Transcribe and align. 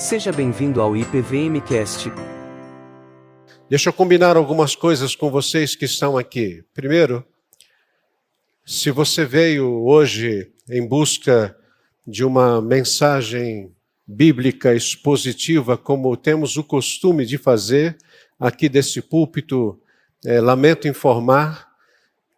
Seja 0.00 0.32
bem-vindo 0.32 0.80
ao 0.80 0.96
IPVMcast. 0.96 2.10
Deixa 3.68 3.90
eu 3.90 3.92
combinar 3.92 4.34
algumas 4.34 4.74
coisas 4.74 5.14
com 5.14 5.30
vocês 5.30 5.76
que 5.76 5.84
estão 5.84 6.16
aqui. 6.16 6.64
Primeiro, 6.72 7.22
se 8.64 8.90
você 8.90 9.26
veio 9.26 9.84
hoje 9.84 10.50
em 10.70 10.88
busca 10.88 11.54
de 12.06 12.24
uma 12.24 12.62
mensagem 12.62 13.76
bíblica 14.06 14.74
expositiva, 14.74 15.76
como 15.76 16.16
temos 16.16 16.56
o 16.56 16.64
costume 16.64 17.26
de 17.26 17.36
fazer 17.36 17.98
aqui 18.38 18.70
desse 18.70 19.02
púlpito, 19.02 19.78
é, 20.24 20.40
lamento 20.40 20.88
informar 20.88 21.68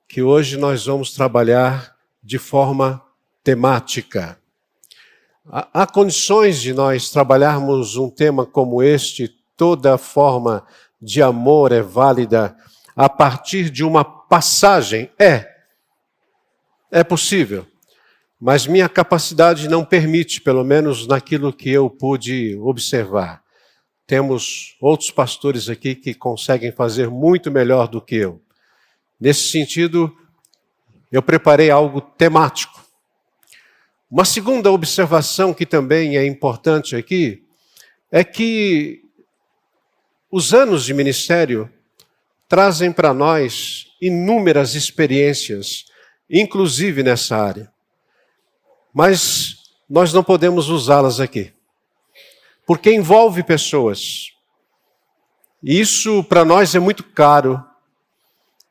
que 0.09 0.21
hoje 0.21 0.57
nós 0.57 0.87
vamos 0.87 1.13
trabalhar 1.13 1.97
de 2.21 2.39
forma 2.39 3.01
temática. 3.45 4.42
Há 5.51 5.87
condições 5.87 6.61
de 6.61 6.73
nós 6.73 7.11
trabalharmos 7.11 7.97
um 7.97 8.09
tema 8.09 8.47
como 8.47 8.81
este, 8.81 9.29
toda 9.57 9.99
forma 9.99 10.65
de 11.01 11.21
amor 11.21 11.73
é 11.73 11.83
válida, 11.83 12.57
a 12.95 13.09
partir 13.09 13.69
de 13.69 13.83
uma 13.83 14.05
passagem? 14.05 15.11
É. 15.19 15.51
É 16.93 17.03
possível. 17.03 17.67
Mas 18.41 18.69
minha 18.69 18.89
capacidade 18.89 19.69
não 19.69 19.85
permite, 19.85 20.41
pelo 20.41 20.63
menos 20.63 21.09
naquilo 21.09 21.53
que 21.53 21.71
eu 21.71 21.91
pude 21.91 22.57
observar. 22.59 23.43
Temos 24.07 24.77
outros 24.81 25.11
pastores 25.11 25.69
aqui 25.69 25.97
que 25.97 26.15
conseguem 26.15 26.71
fazer 26.71 27.11
muito 27.11 27.51
melhor 27.51 27.89
do 27.89 28.01
que 28.01 28.15
eu. 28.15 28.41
Nesse 29.21 29.49
sentido, 29.51 30.13
eu 31.11 31.23
preparei 31.23 31.71
algo 31.71 32.01
temático. 32.01 32.82
Uma 34.13 34.27
segunda 34.27 34.71
observação 34.71 35.55
que 35.55 35.65
também 35.65 36.19
é 36.19 36.27
importante 36.27 36.95
aqui 36.95 37.43
é 38.11 38.23
que 38.23 39.01
os 40.31 40.53
anos 40.53 40.85
de 40.85 40.93
ministério 40.93 41.73
trazem 42.47 42.93
para 42.93 43.15
nós 43.15 43.87
inúmeras 44.03 44.75
experiências, 44.75 45.87
inclusive 46.29 47.03
nessa 47.03 47.39
área. 47.39 47.73
Mas 48.93 49.57
nós 49.89 50.13
não 50.13 50.23
podemos 50.23 50.69
usá-las 50.69 51.19
aqui, 51.19 51.51
porque 52.67 52.93
envolve 52.93 53.43
pessoas. 53.43 54.31
E 55.63 55.81
isso 55.81 56.23
para 56.25 56.45
nós 56.45 56.75
é 56.75 56.79
muito 56.79 57.03
caro 57.03 57.65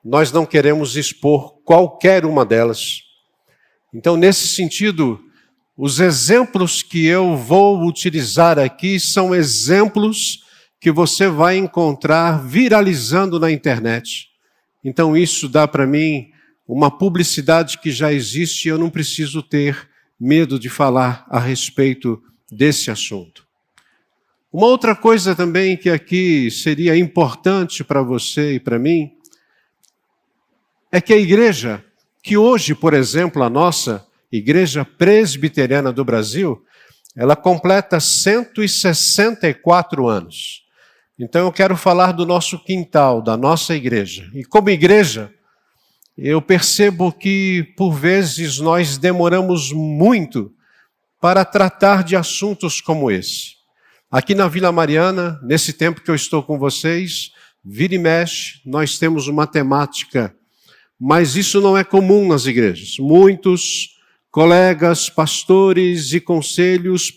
nós 0.05 0.31
não 0.31 0.45
queremos 0.45 0.95
expor 0.95 1.55
qualquer 1.63 2.25
uma 2.25 2.45
delas. 2.45 3.01
Então, 3.91 4.15
nesse 4.15 4.47
sentido, 4.47 5.30
os 5.77 5.99
exemplos 5.99 6.83
que 6.83 7.05
eu 7.05 7.35
vou 7.35 7.85
utilizar 7.87 8.59
aqui 8.59 8.99
são 8.99 9.33
exemplos 9.33 10.43
que 10.79 10.91
você 10.91 11.27
vai 11.27 11.57
encontrar 11.57 12.43
viralizando 12.45 13.39
na 13.39 13.51
internet. 13.51 14.29
Então, 14.83 15.15
isso 15.15 15.47
dá 15.47 15.67
para 15.67 15.87
mim 15.87 16.31
uma 16.67 16.89
publicidade 16.89 17.77
que 17.77 17.91
já 17.91 18.11
existe 18.11 18.65
e 18.65 18.69
eu 18.69 18.77
não 18.77 18.89
preciso 18.89 19.41
ter 19.41 19.89
medo 20.19 20.59
de 20.59 20.69
falar 20.69 21.25
a 21.29 21.39
respeito 21.39 22.21
desse 22.51 22.91
assunto. 22.91 23.47
Uma 24.51 24.67
outra 24.67 24.95
coisa 24.95 25.33
também 25.33 25.77
que 25.77 25.89
aqui 25.89 26.51
seria 26.51 26.97
importante 26.97 27.83
para 27.83 28.01
você 28.01 28.55
e 28.55 28.59
para 28.59 28.77
mim 28.77 29.11
é 30.91 30.99
que 30.99 31.13
a 31.13 31.17
igreja, 31.17 31.83
que 32.21 32.35
hoje, 32.35 32.75
por 32.75 32.93
exemplo, 32.93 33.41
a 33.41 33.49
nossa 33.49 34.05
Igreja 34.31 34.85
Presbiteriana 34.85 35.91
do 35.91 36.05
Brasil, 36.05 36.63
ela 37.15 37.35
completa 37.35 37.99
164 37.99 40.07
anos. 40.07 40.61
Então 41.19 41.45
eu 41.45 41.51
quero 41.51 41.75
falar 41.75 42.13
do 42.13 42.25
nosso 42.25 42.57
quintal, 42.63 43.21
da 43.21 43.35
nossa 43.35 43.75
igreja. 43.75 44.31
E 44.33 44.45
como 44.45 44.69
igreja, 44.69 45.29
eu 46.17 46.41
percebo 46.41 47.11
que 47.11 47.73
por 47.75 47.91
vezes 47.91 48.59
nós 48.59 48.97
demoramos 48.97 49.73
muito 49.73 50.53
para 51.19 51.43
tratar 51.43 52.01
de 52.03 52.15
assuntos 52.15 52.79
como 52.79 53.11
esse. 53.11 53.59
Aqui 54.09 54.33
na 54.33 54.47
Vila 54.47 54.71
Mariana, 54.71 55.37
nesse 55.43 55.73
tempo 55.73 55.99
que 56.01 56.09
eu 56.09 56.15
estou 56.15 56.41
com 56.41 56.57
vocês, 56.57 57.33
vira 57.63 57.93
e 57.95 57.99
mexe, 57.99 58.61
nós 58.65 58.97
temos 58.97 59.27
uma 59.27 59.45
temática 59.45 60.33
mas 61.03 61.35
isso 61.35 61.59
não 61.59 61.75
é 61.75 61.83
comum 61.83 62.27
nas 62.27 62.45
igrejas. 62.45 62.97
Muitos 62.99 63.90
colegas, 64.31 65.09
pastores 65.09 66.13
e 66.13 66.21
conselhos 66.21 67.13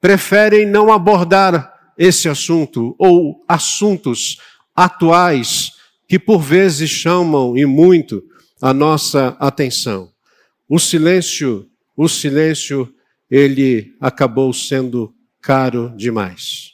preferem 0.00 0.66
não 0.66 0.92
abordar 0.92 1.72
esse 1.98 2.28
assunto 2.28 2.94
ou 2.98 3.44
assuntos 3.48 4.38
atuais 4.74 5.72
que 6.08 6.18
por 6.18 6.40
vezes 6.40 6.90
chamam 6.90 7.56
e 7.56 7.66
muito 7.66 8.22
a 8.60 8.72
nossa 8.72 9.36
atenção. 9.40 10.10
O 10.68 10.78
silêncio, 10.78 11.66
o 11.96 12.08
silêncio, 12.08 12.92
ele 13.30 13.94
acabou 14.00 14.52
sendo 14.52 15.14
caro 15.40 15.92
demais. 15.96 16.72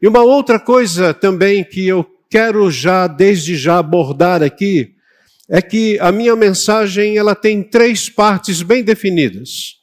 E 0.00 0.06
uma 0.06 0.22
outra 0.22 0.60
coisa 0.60 1.12
também 1.12 1.64
que 1.64 1.86
eu 1.86 2.06
quero 2.30 2.70
já 2.70 3.06
desde 3.06 3.56
já 3.56 3.78
abordar 3.78 4.42
aqui 4.42 4.95
é 5.48 5.62
que 5.62 5.98
a 6.00 6.10
minha 6.10 6.34
mensagem 6.34 7.16
ela 7.16 7.34
tem 7.34 7.62
três 7.62 8.08
partes 8.08 8.62
bem 8.62 8.82
definidas. 8.82 9.76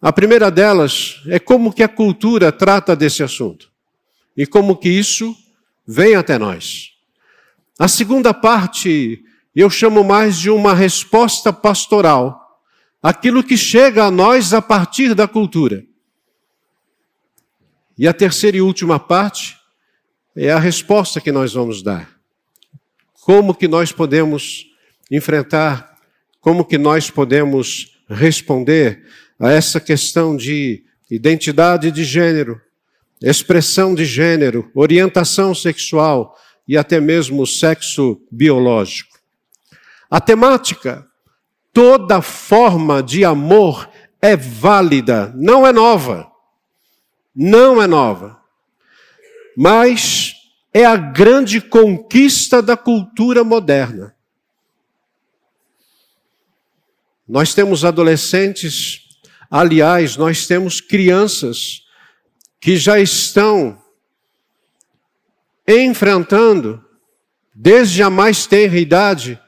A 0.00 0.12
primeira 0.12 0.50
delas 0.50 1.22
é 1.28 1.38
como 1.38 1.72
que 1.72 1.82
a 1.82 1.88
cultura 1.88 2.50
trata 2.50 2.96
desse 2.96 3.22
assunto 3.22 3.70
e 4.36 4.44
como 4.46 4.76
que 4.76 4.88
isso 4.88 5.36
vem 5.86 6.16
até 6.16 6.38
nós. 6.38 6.90
A 7.78 7.86
segunda 7.86 8.34
parte 8.34 9.24
eu 9.54 9.70
chamo 9.70 10.02
mais 10.02 10.38
de 10.38 10.50
uma 10.50 10.74
resposta 10.74 11.52
pastoral, 11.52 12.58
aquilo 13.02 13.44
que 13.44 13.56
chega 13.56 14.04
a 14.04 14.10
nós 14.10 14.52
a 14.52 14.62
partir 14.62 15.14
da 15.14 15.28
cultura. 15.28 15.84
E 17.96 18.08
a 18.08 18.12
terceira 18.12 18.56
e 18.56 18.62
última 18.62 18.98
parte 18.98 19.56
é 20.34 20.50
a 20.50 20.58
resposta 20.58 21.20
que 21.20 21.30
nós 21.30 21.52
vamos 21.52 21.82
dar. 21.82 22.21
Como 23.22 23.54
que 23.54 23.68
nós 23.68 23.92
podemos 23.92 24.66
enfrentar, 25.08 25.96
como 26.40 26.64
que 26.64 26.76
nós 26.76 27.08
podemos 27.08 28.00
responder 28.08 29.06
a 29.38 29.50
essa 29.50 29.80
questão 29.80 30.36
de 30.36 30.84
identidade 31.08 31.92
de 31.92 32.02
gênero, 32.02 32.60
expressão 33.22 33.94
de 33.94 34.04
gênero, 34.04 34.68
orientação 34.74 35.54
sexual 35.54 36.36
e 36.66 36.76
até 36.76 37.00
mesmo 37.00 37.46
sexo 37.46 38.20
biológico. 38.30 39.16
A 40.10 40.20
temática, 40.20 41.06
toda 41.72 42.20
forma 42.20 43.02
de 43.02 43.24
amor 43.24 43.88
é 44.20 44.36
válida, 44.36 45.32
não 45.36 45.64
é 45.64 45.72
nova. 45.72 46.28
Não 47.34 47.80
é 47.80 47.86
nova. 47.86 48.40
Mas 49.56 50.41
é 50.72 50.84
a 50.84 50.96
grande 50.96 51.60
conquista 51.60 52.62
da 52.62 52.76
cultura 52.76 53.44
moderna. 53.44 54.14
Nós 57.28 57.54
temos 57.54 57.84
adolescentes, 57.84 59.08
aliás, 59.50 60.16
nós 60.16 60.46
temos 60.46 60.80
crianças 60.80 61.82
que 62.60 62.76
já 62.76 62.98
estão 62.98 63.80
enfrentando, 65.66 66.84
desde 67.54 68.02
a 68.02 68.10
mais 68.10 68.46
tenra 68.46 68.78
idade, 68.78 69.40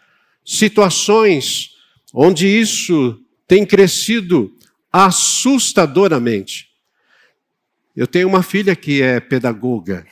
situações 0.45 1.71
onde 2.12 2.47
isso 2.47 3.21
tem 3.47 3.67
crescido 3.67 4.55
assustadoramente. 4.93 6.69
Eu 7.97 8.06
tenho 8.06 8.29
uma 8.29 8.43
filha 8.43 8.77
que 8.77 9.03
é 9.03 9.20
pedagoga. 9.20 10.06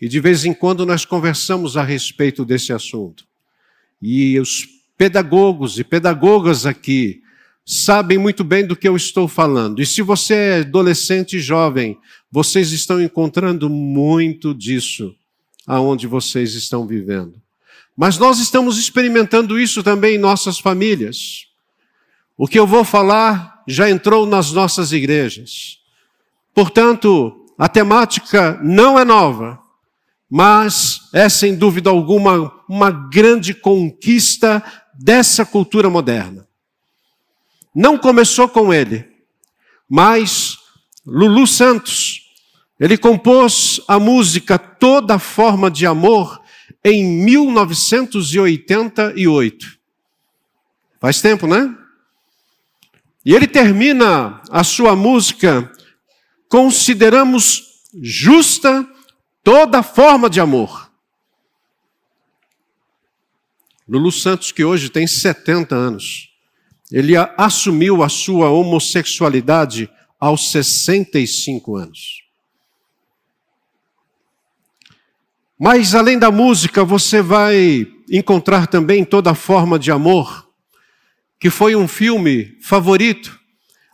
E 0.00 0.08
de 0.08 0.20
vez 0.20 0.44
em 0.44 0.54
quando 0.54 0.86
nós 0.86 1.04
conversamos 1.04 1.76
a 1.76 1.82
respeito 1.82 2.44
desse 2.44 2.72
assunto. 2.72 3.24
E 4.00 4.38
os 4.38 4.66
pedagogos 4.96 5.78
e 5.78 5.84
pedagogas 5.84 6.66
aqui 6.66 7.22
sabem 7.64 8.16
muito 8.16 8.42
bem 8.42 8.66
do 8.66 8.76
que 8.76 8.88
eu 8.88 8.96
estou 8.96 9.28
falando. 9.28 9.82
E 9.82 9.86
se 9.86 10.00
você 10.00 10.34
é 10.34 10.60
adolescente 10.60 11.36
e 11.36 11.40
jovem, 11.40 11.98
vocês 12.30 12.72
estão 12.72 13.02
encontrando 13.02 13.68
muito 13.68 14.54
disso 14.54 15.14
aonde 15.66 16.06
vocês 16.06 16.54
estão 16.54 16.86
vivendo. 16.86 17.34
Mas 17.96 18.16
nós 18.16 18.38
estamos 18.38 18.78
experimentando 18.78 19.58
isso 19.58 19.82
também 19.82 20.14
em 20.14 20.18
nossas 20.18 20.58
famílias. 20.58 21.46
O 22.36 22.46
que 22.46 22.58
eu 22.58 22.66
vou 22.66 22.84
falar 22.84 23.62
já 23.66 23.90
entrou 23.90 24.24
nas 24.24 24.52
nossas 24.52 24.92
igrejas. 24.92 25.78
Portanto, 26.54 27.44
a 27.58 27.68
temática 27.68 28.58
não 28.62 28.98
é 28.98 29.04
nova 29.04 29.58
mas 30.30 31.08
é 31.12 31.28
sem 31.28 31.56
dúvida 31.56 31.90
alguma 31.90 32.56
uma 32.68 32.90
grande 32.90 33.54
conquista 33.54 34.60
dessa 34.94 35.46
cultura 35.46 35.88
moderna. 35.88 36.46
Não 37.74 37.96
começou 37.96 38.46
com 38.48 38.74
ele, 38.74 39.08
mas 39.88 40.58
Lulu 41.06 41.46
Santos, 41.46 42.26
Ele 42.78 42.98
compôs 42.98 43.80
a 43.88 43.98
música 43.98 44.58
Toda 44.58 45.18
Forma 45.18 45.70
de 45.70 45.86
Amor 45.86 46.38
em 46.84 47.04
1988. 47.24 49.78
Faz 51.00 51.20
tempo, 51.20 51.46
né? 51.46 51.74
E 53.24 53.34
ele 53.34 53.46
termina 53.46 54.42
a 54.50 54.62
sua 54.62 54.94
música: 54.94 55.72
Consideramos 56.48 57.62
justa 58.02 58.86
toda 59.50 59.82
forma 59.82 60.28
de 60.28 60.42
amor. 60.42 60.92
Lulu 63.88 64.12
Santos, 64.12 64.52
que 64.52 64.62
hoje 64.62 64.90
tem 64.90 65.06
70 65.06 65.74
anos, 65.74 66.28
ele 66.92 67.14
assumiu 67.16 68.02
a 68.02 68.10
sua 68.10 68.50
homossexualidade 68.50 69.88
aos 70.20 70.50
65 70.50 71.76
anos. 71.76 72.24
Mas 75.58 75.94
além 75.94 76.18
da 76.18 76.30
música, 76.30 76.84
você 76.84 77.22
vai 77.22 77.86
encontrar 78.10 78.66
também 78.66 79.02
toda 79.02 79.34
forma 79.34 79.78
de 79.78 79.90
amor, 79.90 80.46
que 81.40 81.48
foi 81.48 81.74
um 81.74 81.88
filme 81.88 82.58
favorito 82.60 83.40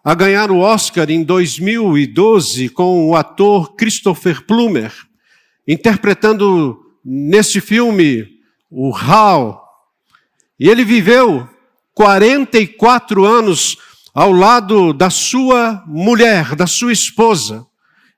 a 0.02 0.16
ganhar 0.16 0.50
o 0.50 0.58
Oscar 0.58 1.08
em 1.08 1.22
2012 1.22 2.70
com 2.70 3.08
o 3.08 3.14
ator 3.14 3.76
Christopher 3.76 4.44
Plummer, 4.44 4.92
interpretando 5.66 6.78
neste 7.04 7.60
filme 7.60 8.28
o 8.70 8.94
Hal. 8.94 9.62
E 10.58 10.68
ele 10.68 10.84
viveu 10.84 11.48
44 11.94 13.24
anos 13.24 13.76
ao 14.14 14.32
lado 14.32 14.92
da 14.92 15.10
sua 15.10 15.82
mulher, 15.86 16.54
da 16.54 16.66
sua 16.66 16.92
esposa. 16.92 17.66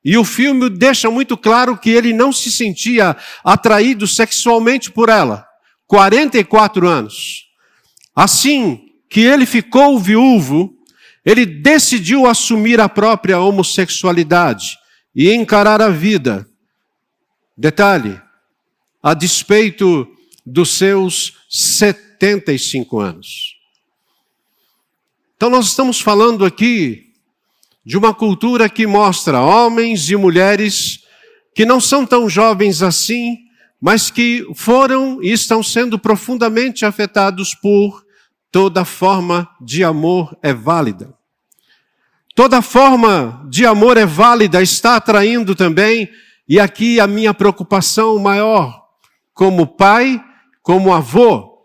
E 0.04 0.16
o 0.16 0.24
filme 0.24 0.70
deixa 0.70 1.10
muito 1.10 1.36
claro 1.36 1.76
que 1.76 1.90
ele 1.90 2.12
não 2.12 2.32
se 2.32 2.50
sentia 2.50 3.16
atraído 3.42 4.06
sexualmente 4.06 4.90
por 4.90 5.08
ela. 5.08 5.44
44 5.86 6.86
anos. 6.86 7.46
Assim 8.14 8.86
que 9.10 9.20
ele 9.20 9.44
ficou 9.46 9.98
viúvo, 9.98 10.72
ele 11.24 11.44
decidiu 11.44 12.26
assumir 12.26 12.80
a 12.80 12.88
própria 12.88 13.40
homossexualidade 13.40 14.76
e 15.14 15.32
encarar 15.32 15.82
a 15.82 15.88
vida. 15.88 16.46
Detalhe, 17.56 18.20
a 19.02 19.14
despeito 19.14 20.06
dos 20.44 20.70
seus 20.70 21.38
75 21.48 23.00
anos. 23.00 23.56
Então, 25.36 25.48
nós 25.48 25.66
estamos 25.66 26.00
falando 26.00 26.44
aqui 26.44 27.12
de 27.84 27.96
uma 27.96 28.12
cultura 28.12 28.68
que 28.68 28.86
mostra 28.86 29.40
homens 29.40 30.10
e 30.10 30.16
mulheres 30.16 31.00
que 31.54 31.64
não 31.64 31.80
são 31.80 32.04
tão 32.04 32.28
jovens 32.28 32.82
assim, 32.82 33.38
mas 33.80 34.10
que 34.10 34.46
foram 34.54 35.22
e 35.22 35.32
estão 35.32 35.62
sendo 35.62 35.98
profundamente 35.98 36.84
afetados 36.84 37.54
por 37.54 38.04
toda 38.50 38.84
forma 38.84 39.48
de 39.60 39.82
amor 39.82 40.36
é 40.42 40.52
válida. 40.52 41.14
Toda 42.34 42.60
forma 42.60 43.46
de 43.48 43.64
amor 43.64 43.96
é 43.96 44.04
válida, 44.04 44.60
está 44.60 44.96
atraindo 44.96 45.54
também, 45.54 46.10
e 46.48 46.60
aqui 46.60 47.00
a 47.00 47.06
minha 47.06 47.34
preocupação 47.34 48.18
maior, 48.18 48.82
como 49.34 49.66
pai, 49.66 50.22
como 50.62 50.92
avô, 50.92 51.56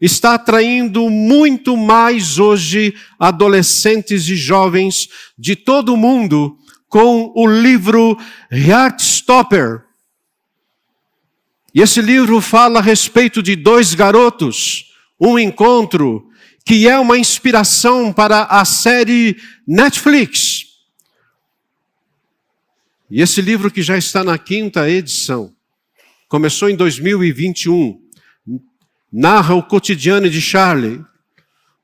está 0.00 0.34
atraindo 0.34 1.10
muito 1.10 1.76
mais 1.76 2.38
hoje 2.38 2.94
adolescentes 3.18 4.28
e 4.28 4.36
jovens 4.36 5.08
de 5.36 5.56
todo 5.56 5.94
o 5.94 5.96
mundo 5.96 6.56
com 6.88 7.32
o 7.34 7.46
livro 7.46 8.16
Heartstopper. 8.50 9.82
E 11.74 11.82
esse 11.82 12.00
livro 12.00 12.40
fala 12.40 12.78
a 12.78 12.82
respeito 12.82 13.42
de 13.42 13.54
dois 13.54 13.94
garotos, 13.94 14.92
um 15.20 15.38
encontro, 15.38 16.28
que 16.64 16.88
é 16.88 16.98
uma 16.98 17.18
inspiração 17.18 18.12
para 18.12 18.44
a 18.44 18.64
série 18.64 19.36
Netflix. 19.66 20.67
E 23.10 23.22
esse 23.22 23.40
livro 23.40 23.70
que 23.70 23.82
já 23.82 23.96
está 23.96 24.22
na 24.22 24.36
quinta 24.36 24.88
edição, 24.88 25.54
começou 26.28 26.68
em 26.68 26.76
2021 26.76 28.08
narra 29.12 29.54
o 29.54 29.62
cotidiano 29.62 30.28
de 30.28 30.40
Charlie, 30.40 31.02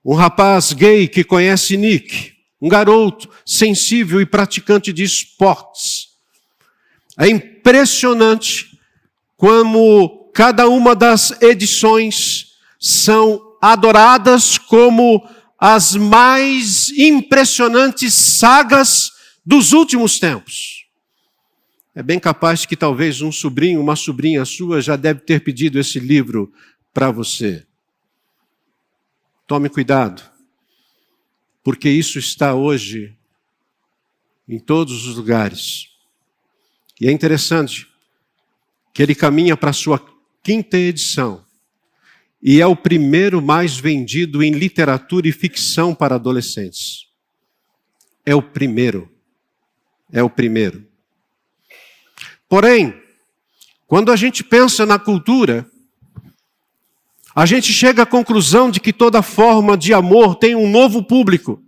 um 0.05 0.15
rapaz 0.15 0.73
gay 0.73 1.09
que 1.09 1.25
conhece 1.25 1.77
Nick, 1.77 2.35
um 2.61 2.69
garoto 2.69 3.29
sensível 3.45 4.21
e 4.21 4.27
praticante 4.27 4.93
de 4.93 5.03
esportes. 5.03 6.09
É 7.19 7.29
impressionante 7.29 8.79
como 9.37 10.31
cada 10.35 10.69
uma 10.69 10.95
das 10.95 11.41
edições 11.41 12.49
são 12.79 13.41
adoradas 13.63 14.59
como 14.59 15.27
as 15.59 15.95
mais 15.95 16.91
impressionantes 16.91 18.13
sagas 18.13 19.11
dos 19.45 19.73
últimos 19.73 20.19
tempos. 20.19 20.84
É 21.95 22.03
bem 22.03 22.19
capaz 22.19 22.67
que 22.67 22.77
talvez 22.77 23.21
um 23.21 23.31
sobrinho, 23.31 23.81
uma 23.81 23.95
sobrinha 23.95 24.45
sua 24.45 24.81
já 24.81 24.97
deve 24.97 25.21
ter 25.21 25.41
pedido 25.45 25.79
esse 25.79 26.01
livro 26.01 26.53
para 26.93 27.11
você. 27.11 27.65
Tome 29.47 29.69
cuidado, 29.69 30.23
porque 31.63 31.89
isso 31.89 32.19
está 32.19 32.55
hoje 32.55 33.17
em 34.49 34.59
todos 34.59 35.07
os 35.07 35.17
lugares. 35.17 35.89
E 37.01 37.07
é 37.07 37.13
interessante 37.13 37.87
que 38.93 39.03
ele 39.03 39.15
caminha 39.15 39.57
para 39.57 39.71
a 39.71 39.75
sua 39.75 40.05
quinta 40.43 40.77
edição 40.77 41.45
e 42.43 42.61
é 42.61 42.67
o 42.67 42.77
primeiro 42.77 43.41
mais 43.41 43.79
vendido 43.79 44.43
em 44.43 44.53
literatura 44.53 45.27
e 45.27 45.33
ficção 45.33 45.95
para 45.95 46.17
adolescentes. 46.17 47.07
É 48.27 48.35
o 48.35 48.43
primeiro. 48.43 49.11
É 50.13 50.23
o 50.23 50.29
primeiro. 50.29 50.87
Porém, 52.55 52.95
quando 53.85 54.13
a 54.13 54.17
gente 54.17 54.45
pensa 54.45 54.87
na 54.87 54.97
cultura, 54.97 55.69
a 57.35 57.45
gente 57.45 57.73
chega 57.73 58.05
à 58.05 58.07
conclusão 58.07 58.71
de 58.71 58.79
que 58.79 58.93
toda 58.93 59.23
forma 59.23 59.77
de 59.77 59.93
amor 59.93 60.37
tem 60.37 60.55
um 60.55 60.71
novo 60.71 61.03
público. 61.03 61.61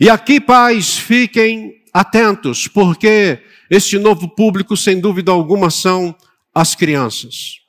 E 0.00 0.08
aqui, 0.08 0.40
pais, 0.40 0.96
fiquem 0.96 1.84
atentos, 1.92 2.66
porque 2.66 3.42
este 3.68 3.98
novo 3.98 4.26
público, 4.26 4.74
sem 4.74 4.98
dúvida 4.98 5.32
alguma, 5.32 5.68
são 5.68 6.16
as 6.54 6.74
crianças. 6.74 7.60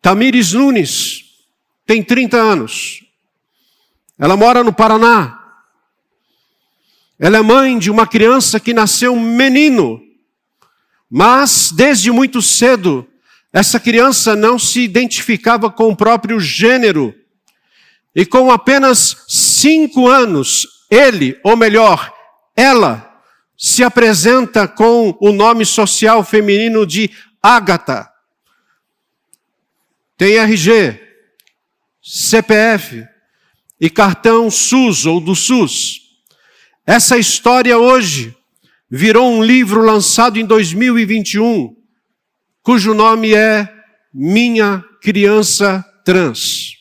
Tamires 0.00 0.52
Nunes 0.52 1.24
tem 1.84 2.00
30 2.00 2.36
anos. 2.36 3.04
Ela 4.16 4.36
mora 4.36 4.62
no 4.62 4.72
Paraná. 4.72 5.37
Ela 7.18 7.38
é 7.38 7.42
mãe 7.42 7.78
de 7.78 7.90
uma 7.90 8.06
criança 8.06 8.60
que 8.60 8.72
nasceu 8.72 9.16
menino, 9.16 10.00
mas 11.10 11.72
desde 11.72 12.10
muito 12.10 12.40
cedo 12.40 13.06
essa 13.52 13.80
criança 13.80 14.36
não 14.36 14.58
se 14.58 14.80
identificava 14.80 15.70
com 15.70 15.90
o 15.90 15.96
próprio 15.96 16.38
gênero. 16.38 17.14
E 18.14 18.26
com 18.26 18.50
apenas 18.50 19.24
cinco 19.26 20.08
anos, 20.08 20.66
ele, 20.90 21.38
ou 21.42 21.56
melhor, 21.56 22.12
ela, 22.54 23.22
se 23.56 23.82
apresenta 23.82 24.68
com 24.68 25.16
o 25.20 25.32
nome 25.32 25.64
social 25.64 26.22
feminino 26.22 26.86
de 26.86 27.10
Ágata. 27.42 28.08
Tem 30.16 30.36
RG, 30.36 31.00
CPF 32.02 33.06
e 33.80 33.88
cartão 33.88 34.50
SUS 34.50 35.06
ou 35.06 35.20
do 35.20 35.34
SUS. 35.34 36.07
Essa 36.90 37.18
história 37.18 37.76
hoje 37.76 38.34
virou 38.88 39.30
um 39.30 39.44
livro 39.44 39.82
lançado 39.82 40.38
em 40.38 40.46
2021 40.46 41.76
cujo 42.62 42.94
nome 42.94 43.34
é 43.34 43.68
Minha 44.10 44.82
Criança 45.02 45.84
Trans. 46.02 46.78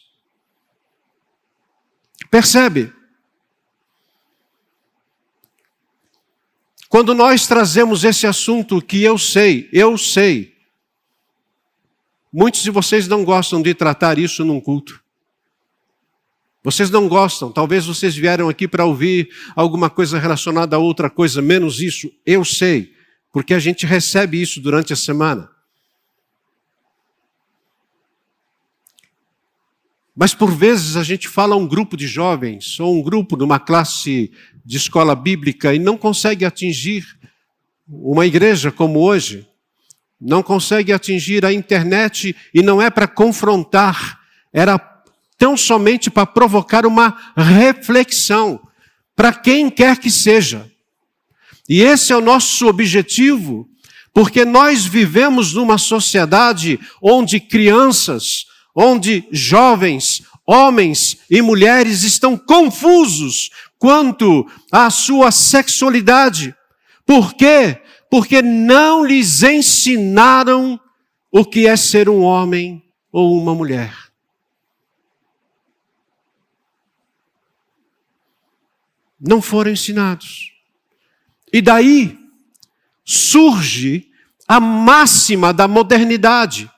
Percebe? 2.32 2.94
Quando 6.88 7.14
nós 7.14 7.46
trazemos 7.46 8.06
esse 8.06 8.26
assunto 8.26 8.82
que 8.82 9.04
eu 9.04 9.18
sei, 9.18 9.68
eu 9.74 9.98
sei, 9.98 10.56
muitos 12.32 12.64
de 12.64 12.72
vocês 12.72 13.10
não 13.10 13.26
gostam 13.26 13.62
de 13.62 13.74
tratar 13.74 14.18
isso 14.18 14.46
num 14.46 14.62
culto. 14.62 15.06
Vocês 16.68 16.90
não 16.90 17.08
gostam, 17.08 17.50
talvez 17.50 17.86
vocês 17.86 18.14
vieram 18.14 18.50
aqui 18.50 18.68
para 18.68 18.84
ouvir 18.84 19.30
alguma 19.56 19.90
coisa 19.90 20.20
relacionada 20.20 20.76
a 20.76 20.80
outra 20.80 21.10
coisa, 21.10 21.42
menos 21.42 21.80
isso, 21.80 22.12
eu 22.26 22.44
sei, 22.44 22.94
porque 23.32 23.54
a 23.54 23.60
gente 23.60 23.86
recebe 23.86 24.42
isso 24.42 24.60
durante 24.60 24.92
a 24.92 24.96
semana. 24.98 25.50
Mas 30.14 30.34
por 30.34 30.52
vezes 30.52 30.98
a 30.98 31.04
gente 31.04 31.30
fala 31.30 31.56
a 31.56 31.58
um 31.58 31.66
grupo 31.66 31.96
de 31.96 32.06
jovens, 32.06 32.78
ou 32.82 33.00
um 33.00 33.02
grupo 33.02 33.38
de 33.38 33.46
uma 33.46 33.62
classe 33.62 34.30
de 34.66 34.76
escola 34.76 35.16
bíblica 35.16 35.74
e 35.74 35.80
não 35.80 35.98
consegue 35.98 36.44
atingir 36.44 37.06
uma 37.88 38.26
igreja 38.26 38.74
como 38.74 39.00
hoje, 39.00 39.48
não 40.20 40.44
consegue 40.44 40.92
atingir 40.92 41.46
a 41.46 41.54
internet 41.54 42.36
e 42.54 42.62
não 42.62 42.82
é 42.82 42.90
para 42.90 43.08
confrontar, 43.08 44.20
era 44.52 44.97
tão 45.38 45.56
somente 45.56 46.10
para 46.10 46.26
provocar 46.26 46.86
uma 46.86 47.16
reflexão 47.36 48.60
para 49.16 49.34
quem 49.34 49.70
quer 49.70 49.98
que 49.98 50.12
seja. 50.12 50.70
E 51.68 51.82
esse 51.82 52.14
é 52.14 52.16
o 52.16 52.22
nosso 52.22 52.68
objetivo, 52.68 53.68
porque 54.14 54.46
nós 54.46 54.86
vivemos 54.86 55.54
numa 55.54 55.78
sociedade 55.78 56.80
onde 57.02 57.40
crianças, 57.40 58.46
onde 58.76 59.28
jovens, 59.32 60.22
homens 60.46 61.18
e 61.30 61.42
mulheres 61.42 62.04
estão 62.04 62.38
confusos 62.38 63.50
quanto 63.80 64.46
à 64.72 64.90
sua 64.90 65.32
sexualidade. 65.32 66.56
Por 67.06 67.34
quê? 67.34 67.82
Porque 68.10 68.42
não 68.42 69.04
lhes 69.04 69.44
ensinaram 69.44 70.80
o 71.32 71.44
que 71.44 71.68
é 71.68 71.76
ser 71.76 72.08
um 72.08 72.22
homem 72.22 72.82
ou 73.12 73.38
uma 73.40 73.54
mulher. 73.54 74.07
Não 79.20 79.42
foram 79.42 79.72
ensinados. 79.72 80.52
E 81.52 81.62
daí 81.62 82.18
surge 83.06 84.08
a 84.48 84.60
máxima 84.60 85.54
da 85.54 85.68
modernidade. 85.68 86.70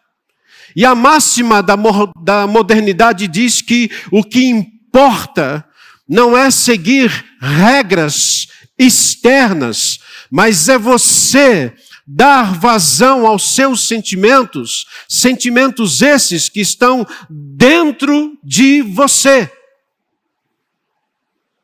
E 0.76 0.86
a 0.86 0.94
máxima 0.96 1.62
da, 1.62 1.76
da 2.22 2.48
modernidade 2.48 3.28
diz 3.28 3.62
que 3.62 3.90
o 4.12 4.24
que 4.24 4.46
importa 4.46 5.66
não 6.08 6.38
é 6.38 6.50
seguir 6.50 7.12
regras 7.40 8.48
externas, 8.78 10.00
mas 10.32 10.70
é 10.70 10.78
você 10.78 11.74
dar 12.08 12.56
vazão 12.56 13.28
aos 13.28 13.54
seus 13.54 13.88
sentimentos, 13.88 14.86
sentimentos 15.08 16.02
esses 16.02 16.50
que 16.50 16.60
estão 16.60 17.06
dentro 17.30 18.38
de 18.44 18.82
você. 18.82 19.52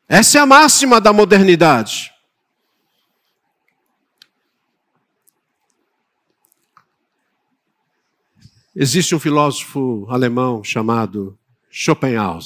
Essa 0.08 0.38
é 0.38 0.40
a 0.40 0.46
máxima 0.46 1.00
da 1.00 1.12
modernidade. 1.12 2.12
Existe 8.74 9.16
um 9.16 9.18
filósofo 9.18 10.06
alemão 10.08 10.62
chamado 10.62 11.36
Schopenhauer. 11.68 12.44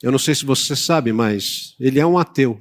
Eu 0.00 0.12
não 0.12 0.18
sei 0.18 0.34
se 0.34 0.44
você 0.44 0.76
sabe, 0.76 1.12
mas 1.12 1.74
ele 1.80 1.98
é 1.98 2.06
um 2.06 2.16
ateu. 2.16 2.60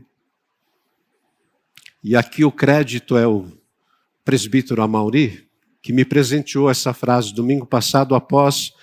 E 2.03 2.15
aqui 2.15 2.43
o 2.43 2.51
crédito 2.51 3.15
é 3.15 3.27
o 3.27 3.51
presbítero 4.25 4.81
Amauri, 4.81 5.47
que 5.83 5.93
me 5.93 6.03
presenteou 6.03 6.67
essa 6.67 6.93
frase 6.93 7.33
domingo 7.33 7.65
passado 7.65 8.15
após 8.15 8.73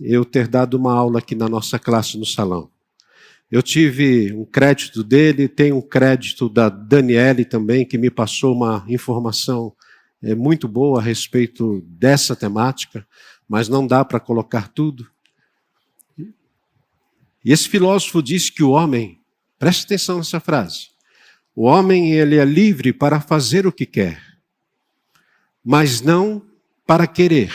eu 0.00 0.24
ter 0.24 0.48
dado 0.48 0.74
uma 0.74 0.92
aula 0.92 1.18
aqui 1.18 1.34
na 1.34 1.48
nossa 1.48 1.78
classe 1.78 2.18
no 2.18 2.26
salão. 2.26 2.70
Eu 3.50 3.62
tive 3.62 4.32
um 4.32 4.44
crédito 4.44 5.04
dele, 5.04 5.48
tem 5.48 5.72
um 5.72 5.80
crédito 5.80 6.48
da 6.48 6.68
Daniele 6.68 7.44
também, 7.44 7.86
que 7.86 7.96
me 7.96 8.10
passou 8.10 8.54
uma 8.54 8.84
informação 8.88 9.72
é, 10.22 10.34
muito 10.34 10.66
boa 10.66 10.98
a 10.98 11.02
respeito 11.02 11.80
dessa 11.86 12.34
temática, 12.34 13.06
mas 13.48 13.68
não 13.68 13.86
dá 13.86 14.04
para 14.04 14.18
colocar 14.18 14.68
tudo. 14.68 15.08
E 16.18 17.52
esse 17.52 17.68
filósofo 17.68 18.20
disse 18.20 18.50
que 18.50 18.64
o 18.64 18.70
homem, 18.70 19.20
preste 19.58 19.84
atenção 19.84 20.18
nessa 20.18 20.40
frase, 20.40 20.88
o 21.54 21.62
homem 21.62 22.12
ele 22.12 22.36
é 22.36 22.44
livre 22.44 22.92
para 22.92 23.20
fazer 23.20 23.66
o 23.66 23.72
que 23.72 23.86
quer, 23.86 24.20
mas 25.64 26.00
não 26.00 26.44
para 26.84 27.06
querer 27.06 27.52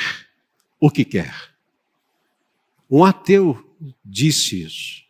o 0.79 0.89
que 0.89 1.03
quer. 1.03 1.50
Um 2.91 3.05
ateu 3.05 3.57
disse 4.03 4.63
isso. 4.63 5.01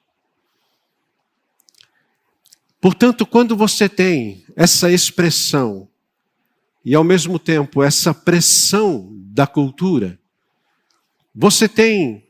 Portanto, 2.80 3.26
quando 3.26 3.56
você 3.56 3.90
tem 3.90 4.46
essa 4.56 4.92
expressão 4.92 5.90
e 6.86 6.94
ao 6.94 7.04
mesmo 7.04 7.40
tempo 7.40 7.82
essa 7.82 8.14
pressão 8.14 9.10
da 9.12 9.48
cultura, 9.48 10.20
você 11.34 11.68
tem 11.68 12.28